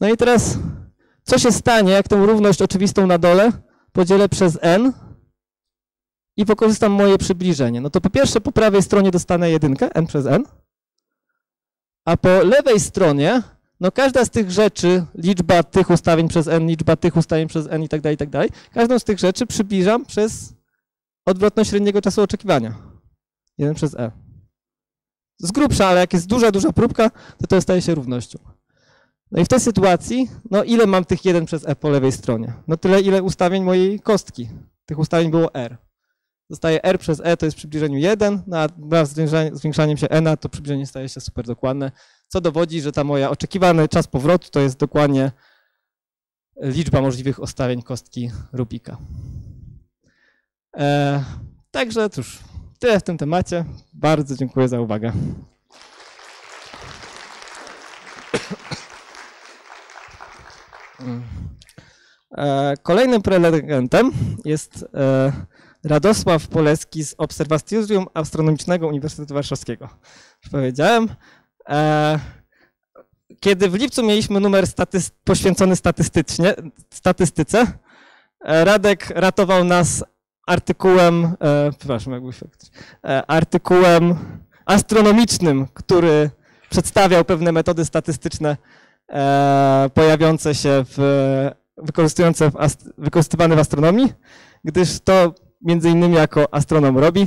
[0.00, 0.58] No i teraz,
[1.22, 3.52] co się stanie, jak tę równość oczywistą na dole
[3.92, 4.92] podzielę przez n
[6.36, 7.80] i wykorzystam moje przybliżenie?
[7.80, 10.44] No to po pierwsze po prawej stronie dostanę jedynkę, n przez n,
[12.04, 13.42] a po lewej stronie
[13.84, 17.82] no każda z tych rzeczy, liczba tych ustawień przez n, liczba tych ustawień przez n
[17.82, 20.54] i tak dalej, i tak dalej, każdą z tych rzeczy przybliżam przez
[21.26, 22.74] odwrotność średniego czasu oczekiwania.
[23.58, 24.10] 1 przez e.
[25.38, 28.38] Z grubsza, ale jak jest duża, duża próbka, to to staje się równością.
[29.30, 32.52] No i w tej sytuacji, no ile mam tych 1 przez e po lewej stronie?
[32.68, 34.48] No tyle, ile ustawień mojej kostki.
[34.86, 35.76] Tych ustawień było r.
[36.50, 40.36] Zostaje r przez e, to jest przybliżeniu 1, no a wraz z zwiększaniem się n,
[40.40, 41.92] to przybliżenie staje się super dokładne
[42.28, 45.32] co dowodzi, że ta moja oczekiwany czas powrotu to jest dokładnie
[46.56, 48.96] liczba możliwych ustawień kostki Rubika.
[50.76, 51.24] E,
[51.70, 52.38] także cóż,
[52.78, 53.64] tyle w tym temacie.
[53.92, 55.12] Bardzo dziękuję za uwagę.
[62.38, 64.10] E, Kolejnym prelegentem
[64.44, 65.32] jest e,
[65.84, 69.88] Radosław Poleski z Obserwatorium Astronomicznego Uniwersytetu Warszawskiego.
[70.42, 71.08] Już powiedziałem.
[71.68, 72.18] E,
[73.40, 74.64] Kiedy w lipcu mieliśmy numer
[75.24, 76.54] poświęcony statystycznie,
[76.90, 77.66] statystyce,
[78.44, 80.04] e, Radek ratował nas
[80.46, 82.46] artykułem, e, przepraszam, jakby się,
[83.04, 84.14] e, artykułem
[84.66, 86.30] astronomicznym, który
[86.70, 88.56] przedstawiał pewne metody statystyczne
[89.08, 90.98] e, pojawiające się w,
[91.76, 94.12] wykorzystujące w ast, wykorzystywane w astronomii,
[94.64, 97.26] gdyż to między innymi jako astronom robi.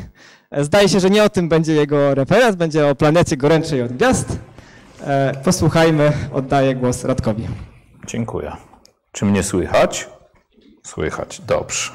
[0.51, 3.93] E, Zdaje się, że nie o tym będzie jego referat, będzie o planecie goręczej od
[3.93, 4.39] gwiazd.
[5.03, 7.47] E, Posłuchajmy, oddaję głos Radkowi.
[8.07, 8.51] Dziękuję.
[9.11, 10.09] Czy mnie słychać?
[10.83, 11.91] Słychać, dobrze.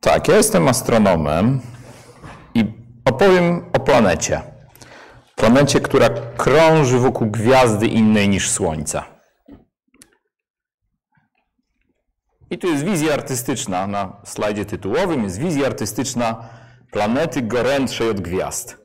[0.00, 1.60] Tak, ja jestem astronomem
[2.54, 2.64] i
[3.04, 4.40] opowiem o planecie.
[5.36, 9.02] Planecie, która krąży wokół gwiazdy innej niż Słońce.
[12.54, 13.86] I tu jest wizja artystyczna.
[13.86, 16.48] Na slajdzie tytułowym jest wizja artystyczna
[16.92, 18.78] planety gorętszej od gwiazd.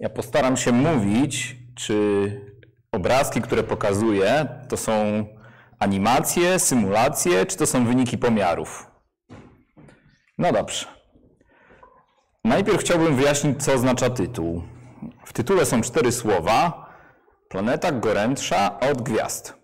[0.00, 1.96] Ja postaram się mówić, czy
[2.92, 5.24] obrazki, które pokazuję, to są
[5.78, 8.86] animacje, symulacje, czy to są wyniki pomiarów.
[10.38, 10.86] No dobrze.
[12.44, 14.62] Najpierw chciałbym wyjaśnić, co oznacza tytuł.
[15.26, 16.86] W tytule są cztery słowa.
[17.48, 19.54] Planeta gorętsza od gwiazd.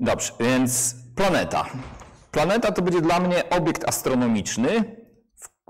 [0.00, 1.66] Dobrze, więc planeta.
[2.30, 4.96] Planeta to będzie dla mnie obiekt astronomiczny,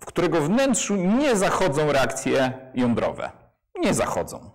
[0.01, 3.30] w, którego wnętrzu nie zachodzą reakcje jądrowe.
[3.80, 4.51] Nie zachodzą.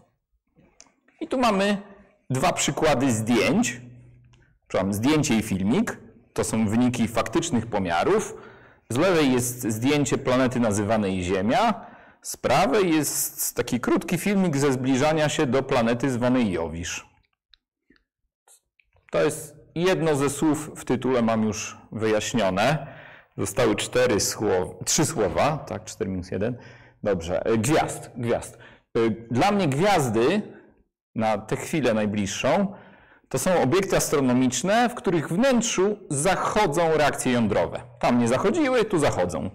[1.21, 1.77] I tu mamy
[2.29, 3.81] dwa przykłady zdjęć.
[4.67, 5.97] Przepraszam, zdjęcie i filmik.
[6.33, 8.35] To są wyniki faktycznych pomiarów.
[8.89, 11.85] Z lewej jest zdjęcie planety nazywanej Ziemia.
[12.21, 17.09] Z prawej jest taki krótki filmik ze zbliżania się do planety zwanej Jowisz.
[19.11, 22.87] To jest jedno ze słów w tytule, mam już wyjaśnione.
[23.37, 26.57] Zostały cztery słowa, trzy słowa, tak, 4 minus 1.
[27.03, 28.57] Dobrze, e, gwiazd, gwiazd.
[28.97, 28.99] E,
[29.31, 30.41] Dla mnie gwiazdy
[31.15, 32.73] na tę chwilę najbliższą
[33.29, 37.81] to są obiekty astronomiczne, w których wnętrzu zachodzą reakcje jądrowe.
[37.99, 39.49] Tam nie zachodziły, tu zachodzą.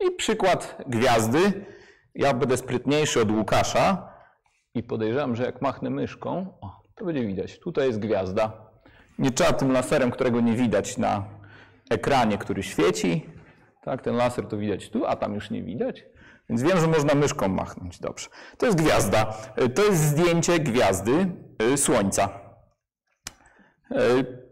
[0.00, 1.66] I przykład gwiazdy.
[2.14, 4.12] Ja będę sprytniejszy od Łukasza
[4.74, 7.58] i podejrzewam, że jak machnę myszką, o, to będzie widać.
[7.58, 8.71] Tutaj jest gwiazda.
[9.22, 11.24] Nie trzeba tym laserem, którego nie widać na
[11.90, 13.26] ekranie, który świeci.
[13.84, 16.04] Tak, ten laser to widać tu, a tam już nie widać.
[16.48, 17.98] Więc wiem, że można myszką machnąć.
[18.00, 18.28] Dobrze.
[18.58, 19.34] To jest gwiazda.
[19.62, 21.32] Y, To jest zdjęcie gwiazdy
[21.72, 22.28] y, Słońca.
[23.92, 24.42] Y,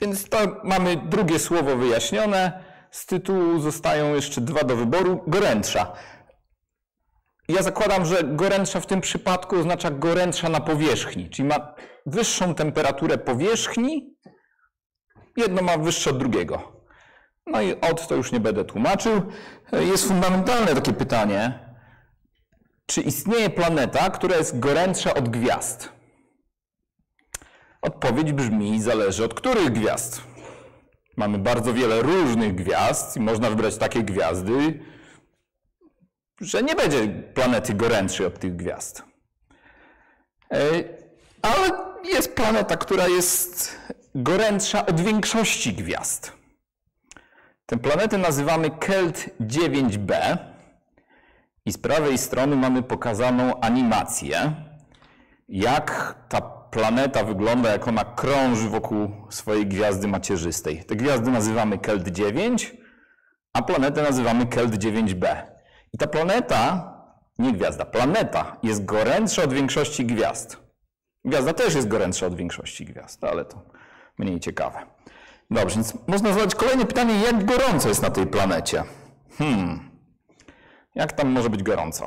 [0.00, 2.64] Więc to mamy drugie słowo wyjaśnione.
[2.90, 5.24] Z tytułu zostają jeszcze dwa do wyboru.
[5.26, 5.92] Gorętsza.
[7.48, 11.74] Ja zakładam, że gorętsza w tym przypadku oznacza gorętsza na powierzchni, czyli ma
[12.06, 14.16] wyższą temperaturę powierzchni.
[15.36, 16.82] Jedno ma wyższe od drugiego.
[17.46, 19.22] No i od to już nie będę tłumaczył.
[19.72, 21.68] Jest fundamentalne takie pytanie.
[22.86, 25.92] Czy istnieje planeta, która jest gorętsza od gwiazd?
[27.82, 30.22] Odpowiedź brzmi, zależy od których gwiazd.
[31.16, 34.80] Mamy bardzo wiele różnych gwiazd i można wybrać takie gwiazdy,
[36.40, 39.02] że nie będzie planety gorętszej od tych gwiazd.
[41.44, 41.70] Ale
[42.04, 43.78] jest planeta, która jest
[44.14, 46.32] gorętsza od większości gwiazd.
[47.66, 50.38] Tę planetę nazywamy Kelt 9b
[51.64, 54.52] i z prawej strony mamy pokazaną animację,
[55.48, 56.40] jak ta
[56.70, 60.84] planeta wygląda, jak ona krąży wokół swojej gwiazdy macierzystej.
[60.84, 62.76] Te gwiazdy nazywamy Kelt 9,
[63.52, 65.36] a planetę nazywamy Kelt 9b.
[65.92, 66.92] I ta planeta,
[67.38, 70.63] nie gwiazda, planeta jest gorętsza od większości gwiazd.
[71.24, 73.62] Gwiazda też jest gorętsza od większości gwiazd, ale to
[74.18, 74.78] mniej ciekawe.
[75.50, 78.84] Dobrze, więc można zadać kolejne pytanie, jak gorąco jest na tej planecie?
[79.38, 79.90] Hmm,
[80.94, 82.06] jak tam może być gorąco?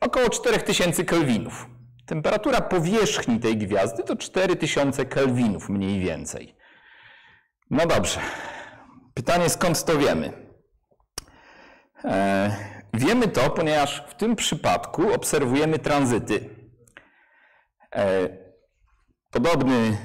[0.00, 1.66] Około 4000 kelwinów.
[2.06, 6.56] Temperatura powierzchni tej gwiazdy to 4000 kelwinów mniej więcej.
[7.70, 8.20] No dobrze.
[9.14, 10.32] Pytanie, skąd to wiemy?
[12.04, 12.56] E,
[12.94, 16.59] wiemy to, ponieważ w tym przypadku obserwujemy tranzyty.
[17.94, 18.28] E,
[19.30, 19.96] podobny,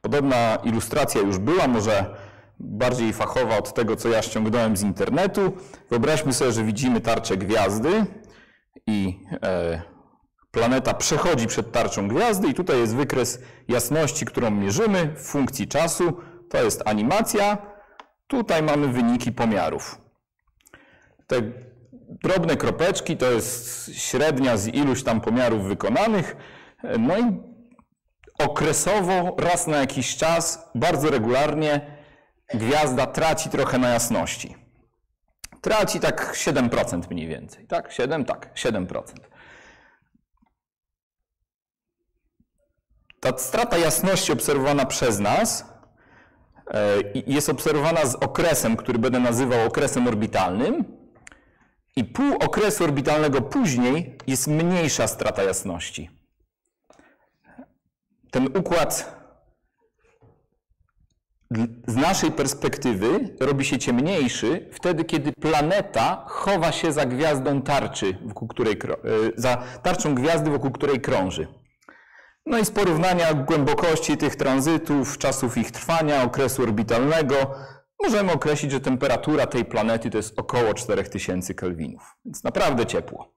[0.00, 2.16] podobna ilustracja już była, może
[2.60, 5.52] bardziej fachowa od tego, co ja ściągnąłem z internetu.
[5.90, 8.06] Wyobraźmy sobie, że widzimy tarczę gwiazdy
[8.86, 9.82] i e,
[10.50, 16.20] planeta przechodzi przed tarczą gwiazdy i tutaj jest wykres jasności, którą mierzymy w funkcji czasu.
[16.50, 17.58] To jest animacja.
[18.26, 20.00] Tutaj mamy wyniki pomiarów.
[21.26, 21.36] Te
[22.22, 26.36] drobne kropeczki to jest średnia z iluś tam pomiarów wykonanych.
[26.82, 27.42] No i
[28.38, 31.98] okresowo, raz na jakiś czas, bardzo regularnie
[32.54, 34.56] gwiazda traci trochę na jasności.
[35.60, 37.66] Traci tak 7% mniej więcej.
[37.66, 37.92] Tak?
[37.92, 38.24] 7?
[38.24, 39.02] Tak, 7%.
[43.20, 45.64] Ta strata jasności obserwowana przez nas
[46.70, 50.84] e, jest obserwowana z okresem, który będę nazywał okresem orbitalnym.
[51.96, 56.17] I pół okresu orbitalnego później jest mniejsza strata jasności.
[58.30, 59.18] Ten układ
[61.86, 68.48] z naszej perspektywy robi się ciemniejszy wtedy, kiedy planeta chowa się za gwiazdą tarczy, wokół
[68.48, 68.96] której, e,
[69.36, 71.48] za tarczą gwiazdy, wokół której krąży.
[72.46, 77.54] No i z porównania głębokości tych tranzytów, czasów ich trwania, okresu orbitalnego,
[78.02, 82.16] możemy określić, że temperatura tej planety to jest około 4000 kelwinów.
[82.24, 83.34] Więc naprawdę ciepło.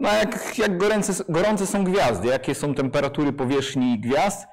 [0.00, 4.46] No a jak, jak gorące, gorące są gwiazdy, jakie są temperatury powierzchni gwiazd?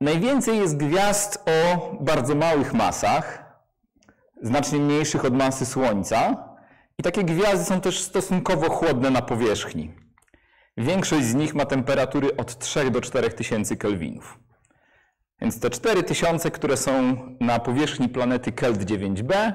[0.00, 3.54] Najwięcej jest gwiazd o bardzo małych masach,
[4.42, 6.50] znacznie mniejszych od masy Słońca.
[6.98, 9.94] I takie gwiazdy są też stosunkowo chłodne na powierzchni.
[10.76, 14.38] Większość z nich ma temperatury od 3 do 4 tysięcy kelwinów.
[15.40, 19.52] Więc te 4000, które są na powierzchni planety Kelt 9b,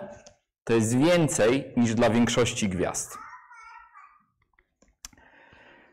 [0.64, 3.25] to jest więcej niż dla większości gwiazd.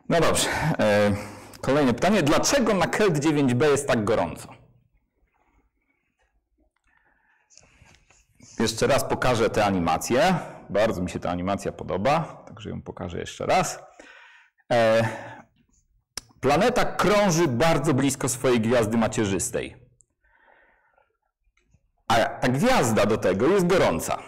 [0.09, 0.49] No dobrze.
[0.79, 1.17] e,
[1.61, 2.23] Kolejne pytanie.
[2.23, 4.49] Dlaczego na Kelt 9b jest tak gorąco?
[8.59, 10.35] Jeszcze raz pokażę tę animację.
[10.71, 13.79] Bardzo mi się ta animacja podoba, także ją pokażę jeszcze raz.
[14.73, 15.09] E,
[16.41, 19.77] planeta krąży bardzo blisko swojej gwiazdy macierzystej.
[22.09, 24.19] A ta gwiazda do tego jest gorąca.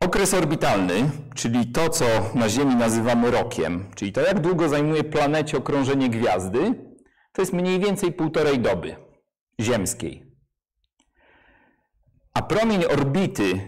[0.00, 5.58] Okres orbitalny, czyli to, co na Ziemi nazywamy rokiem, czyli to, jak długo zajmuje planecie
[5.58, 6.74] okrążenie gwiazdy,
[7.32, 8.96] to jest mniej więcej półtorej doby
[9.60, 10.32] ziemskiej.
[12.34, 13.60] A promień orbity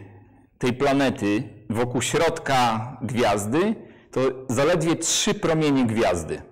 [0.59, 3.75] tej planety wokół środka gwiazdy
[4.11, 6.43] to zaledwie trzy promienie gwiazdy.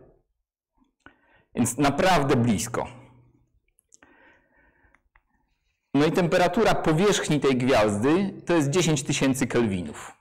[1.55, 2.87] Więc naprawdę blisko.
[5.95, 10.13] No i temperatura powierzchni tej gwiazdy to jest 10 tysięcy kelwinów.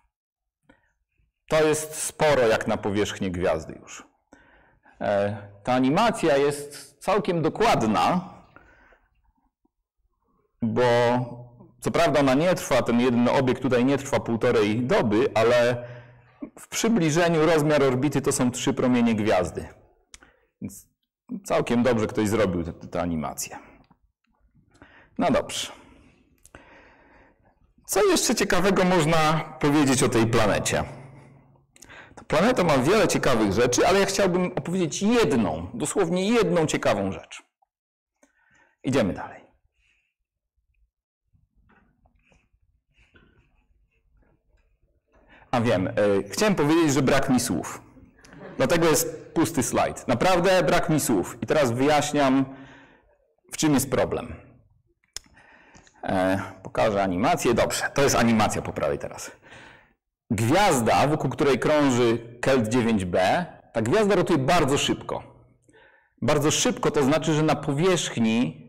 [1.49, 4.07] To jest sporo jak na powierzchnię gwiazdy już.
[5.01, 8.33] E, Ta animacja jest całkiem dokładna,
[10.61, 10.83] bo
[11.79, 15.87] co prawda ona nie trwa, ten jeden obiekt tutaj nie trwa półtorej doby, ale
[16.59, 19.67] w przybliżeniu rozmiar orbity to są trzy promienie gwiazdy.
[20.61, 20.87] Więc
[21.45, 23.57] całkiem dobrze ktoś zrobił tę animację.
[25.17, 25.71] No dobrze.
[27.85, 30.83] Co jeszcze ciekawego można powiedzieć o tej planecie?
[32.15, 37.43] Ta planeta ma wiele ciekawych rzeczy, ale ja chciałbym opowiedzieć jedną, dosłownie jedną ciekawą rzecz.
[38.83, 39.47] Idziemy dalej.
[45.51, 45.93] A wiem, e,
[46.31, 47.81] chciałem powiedzieć, że brak mi słów.
[48.57, 50.07] Dlatego jest pusty slajd.
[50.07, 51.37] Naprawdę brak mi słów.
[51.41, 52.45] I teraz wyjaśniam,
[53.51, 54.46] w czym jest problem.
[56.07, 57.53] E, pokażę animację.
[57.53, 59.31] Dobrze, to jest animacja po prawej teraz.
[60.31, 65.23] Gwiazda, wokół której krąży Kelt 9b, ta gwiazda rotuje bardzo szybko.
[66.21, 68.67] Bardzo szybko to znaczy, że na powierzchni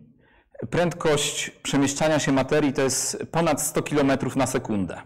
[0.71, 5.03] prędkość przemieszczania się materii to jest ponad 100 km na sekundę.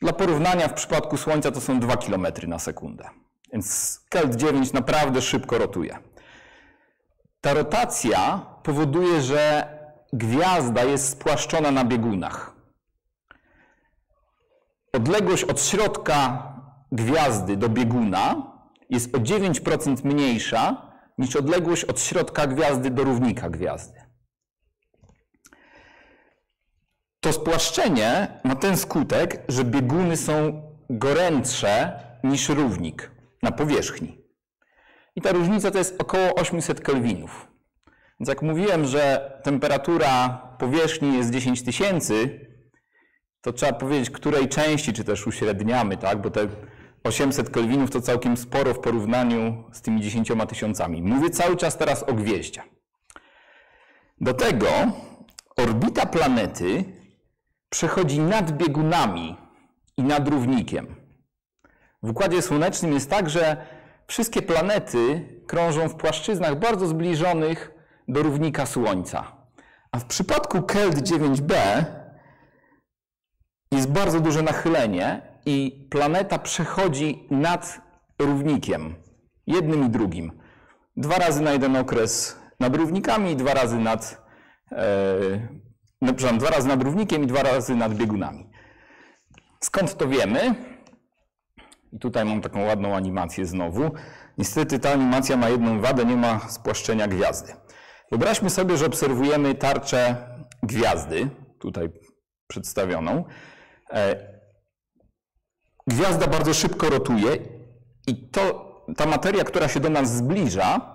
[0.00, 3.08] Dla porównania w przypadku Słońca to są 2 km na sekundę.
[3.52, 5.98] Więc Kelt 9 naprawdę szybko rotuje.
[7.40, 9.68] Ta rotacja powoduje, że
[10.14, 12.56] gwiazda jest spłaszczona na biegunach.
[14.92, 16.48] Odległość od środka
[16.92, 18.52] gwiazdy do bieguna
[18.90, 24.00] jest o 9% mniejsza niż odległość od środka gwiazdy do równika gwiazdy.
[27.20, 33.10] To spłaszczenie ma ten skutek, że bieguny są gorętsze niż równik
[33.42, 34.24] na powierzchni.
[35.16, 37.53] I ta różnica to jest około 800 kelwinów.
[38.20, 42.40] Więc jak mówiłem, że temperatura powierzchni jest 10 tysięcy,
[43.40, 46.22] to trzeba powiedzieć, której części, czy też uśredniamy, tak?
[46.22, 46.48] bo te
[47.04, 51.02] 800 kelwinów to całkiem sporo w porównaniu z tymi 10 tysiącami.
[51.02, 52.62] Mówię cały czas teraz o gwieździe.
[54.20, 54.68] Do tego
[55.56, 56.84] orbita planety
[57.68, 59.36] przechodzi nad biegunami
[59.96, 60.94] i nad równikiem.
[62.02, 63.66] W Układzie Słonecznym jest tak, że
[64.06, 67.73] wszystkie planety krążą w płaszczyznach bardzo zbliżonych
[68.08, 69.32] do równika Słońca.
[69.92, 71.54] A w przypadku Kelt 9b
[73.72, 77.80] jest bardzo duże nachylenie i planeta przechodzi nad
[78.18, 78.94] równikiem.
[79.46, 80.32] Jednym i drugim.
[80.96, 84.26] Dwa razy na jeden okres nad równikami i dwa razy nad,
[84.72, 84.86] e,
[86.02, 88.50] no, przepraszam, dwa razy nad równikiem i dwa razy nad biegunami.
[89.60, 90.54] Skąd to wiemy?
[91.92, 93.90] I tutaj mam taką ładną animację znowu.
[94.38, 97.52] Niestety ta animacja ma jedną wadę, nie ma spłaszczenia gwiazdy.
[98.10, 100.16] Wyobraźmy sobie, że obserwujemy tarczę
[100.62, 101.28] gwiazdy,
[101.58, 101.90] tutaj
[102.46, 103.24] przedstawioną.
[103.90, 104.34] E,
[105.86, 107.36] Gwiazda bardzo szybko rotuje
[108.06, 110.94] i to, ta materia, która się do nas zbliża,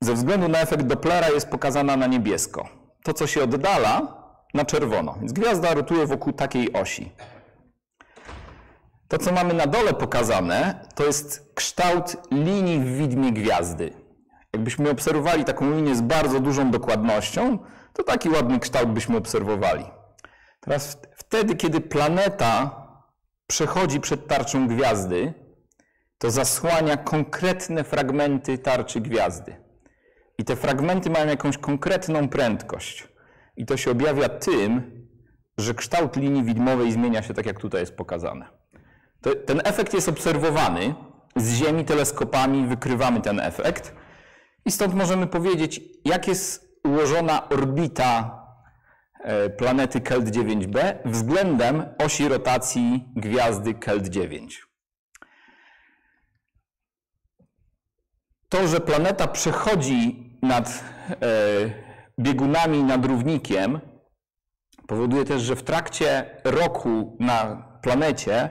[0.00, 2.68] ze względu na efekt Dopplera jest pokazana na niebiesko.
[3.04, 4.22] To, co się oddala,
[4.54, 5.16] na czerwono.
[5.20, 7.12] Więc gwiazda rotuje wokół takiej osi.
[9.08, 14.05] To, co mamy na dole pokazane, to jest kształt linii w widmie gwiazdy.
[14.56, 17.58] Jakbyśmy obserwowali taką linię z bardzo dużą dokładnością,
[17.92, 19.84] to taki ładny kształt byśmy obserwowali.
[20.60, 22.82] Teraz wtedy, kiedy planeta
[23.46, 25.34] przechodzi przed tarczą gwiazdy,
[26.18, 29.56] to zasłania konkretne fragmenty tarczy gwiazdy.
[30.38, 33.08] I te fragmenty mają jakąś konkretną prędkość.
[33.56, 34.90] I to się objawia tym,
[35.58, 38.48] że kształt linii widmowej zmienia się tak, jak tutaj jest pokazane.
[39.20, 40.94] To, ten efekt jest obserwowany
[41.36, 44.05] z Ziemi teleskopami, wykrywamy ten efekt.
[44.66, 48.42] I stąd możemy powiedzieć, jak jest ułożona orbita
[49.20, 54.66] e, planety Kelt 9b względem osi rotacji gwiazdy Kelt 9.
[58.48, 61.14] To, że planeta przechodzi nad e,
[62.18, 63.80] biegunami nad równikiem,
[64.86, 68.50] powoduje też, że w trakcie roku na planecie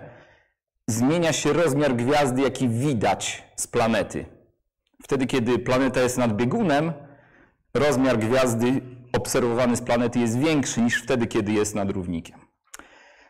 [0.87, 4.34] zmienia się rozmiar gwiazdy, jaki widać z planety.
[5.05, 6.93] Wtedy, kiedy planeta jest nad biegunem,
[7.73, 8.81] rozmiar gwiazdy
[9.13, 12.39] obserwowany z planety jest większy niż wtedy, kiedy jest nad równikiem.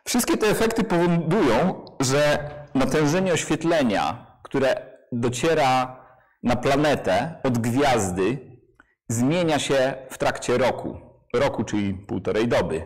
[0.06, 4.76] Wszystkie te efekty powodują, że natężenie oświetlenia, które
[5.12, 6.00] dociera
[6.44, 8.38] na planetę od gwiazdy,
[9.10, 10.98] zmienia się w trakcie roku.
[11.34, 12.86] Roku, czyli półtorej doby.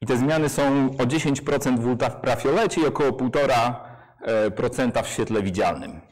[0.00, 6.05] I te zmiany są o 10% w ultrafiolecie i około 1,5% w świetle widzialnym.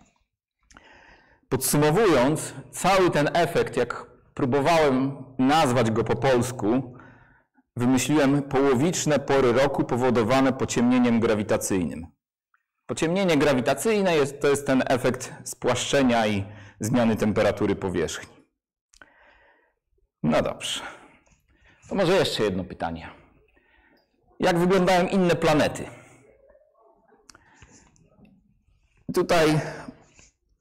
[1.54, 6.96] Podsumowując, cały ten efekt, jak próbowałem nazwać go po polsku,
[7.76, 12.06] wymyśliłem połowiczne pory roku powodowane pociemnieniem grawitacyjnym.
[12.86, 16.44] Pociemnienie grawitacyjne jest, to jest ten efekt spłaszczenia i
[16.80, 18.36] zmiany temperatury powierzchni.
[20.22, 20.80] No dobrze.
[21.88, 23.10] To może jeszcze jedno pytanie.
[24.40, 25.84] Jak wyglądają inne planety?
[29.14, 29.60] Tutaj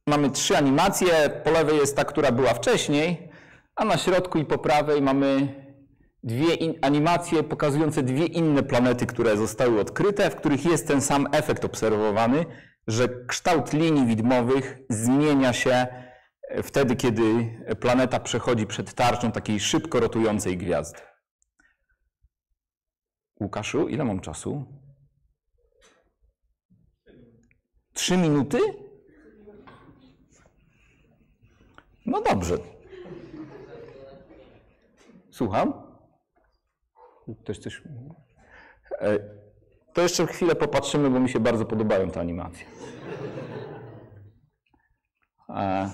[0.07, 1.29] mamy trzy animacje.
[1.43, 3.29] Po lewej jest ta, która była wcześniej,
[3.75, 5.63] a na środku i po prawej mamy
[6.23, 11.65] dwie animacje pokazujące dwie inne planety, które zostały odkryte, w których jest ten sam efekt
[11.65, 12.45] obserwowany,
[12.87, 15.87] że kształt linii widmowych zmienia się
[16.49, 17.23] e, wtedy, kiedy
[17.79, 20.99] planeta przechodzi przed tarczą takiej szybko rotującej gwiazdy.
[23.39, 24.65] Łukaszu, ile mam czasu?
[27.93, 28.57] Trzy minuty?
[32.05, 32.57] No dobrze.
[35.31, 35.73] Słucham?
[37.43, 37.81] Ktoś coś.
[39.01, 39.19] E,
[39.93, 42.65] To jeszcze chwilę popatrzymy, bo mi się bardzo podobają te animacje.
[45.49, 45.91] E,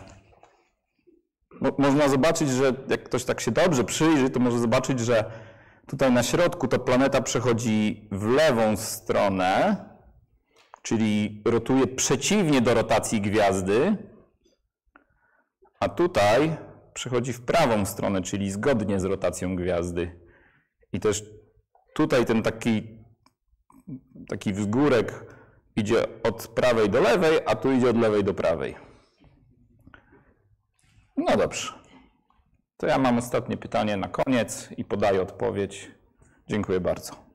[1.61, 5.31] mo- Można zobaczyć, że jak ktoś tak się dobrze przyjrzy, to może zobaczyć, że
[5.87, 9.75] tutaj na środku to planeta przechodzi w lewą stronę,
[10.81, 13.97] czyli rotuje przeciwnie do rotacji gwiazdy,
[15.79, 16.57] a tutaj
[16.93, 20.19] przechodzi w prawą stronę, czyli zgodnie z rotacją gwiazdy.
[20.93, 21.23] I też
[21.95, 22.99] tutaj ten taki,
[24.27, 25.35] taki wzgórek
[25.75, 28.75] idzie od prawej do lewej, a tu idzie od lewej do prawej.
[31.17, 31.73] No dobrze.
[32.77, 35.91] To ja mam ostatnie pytanie na koniec i podaję odpowiedź.
[36.47, 37.28] Dziękuję bardzo.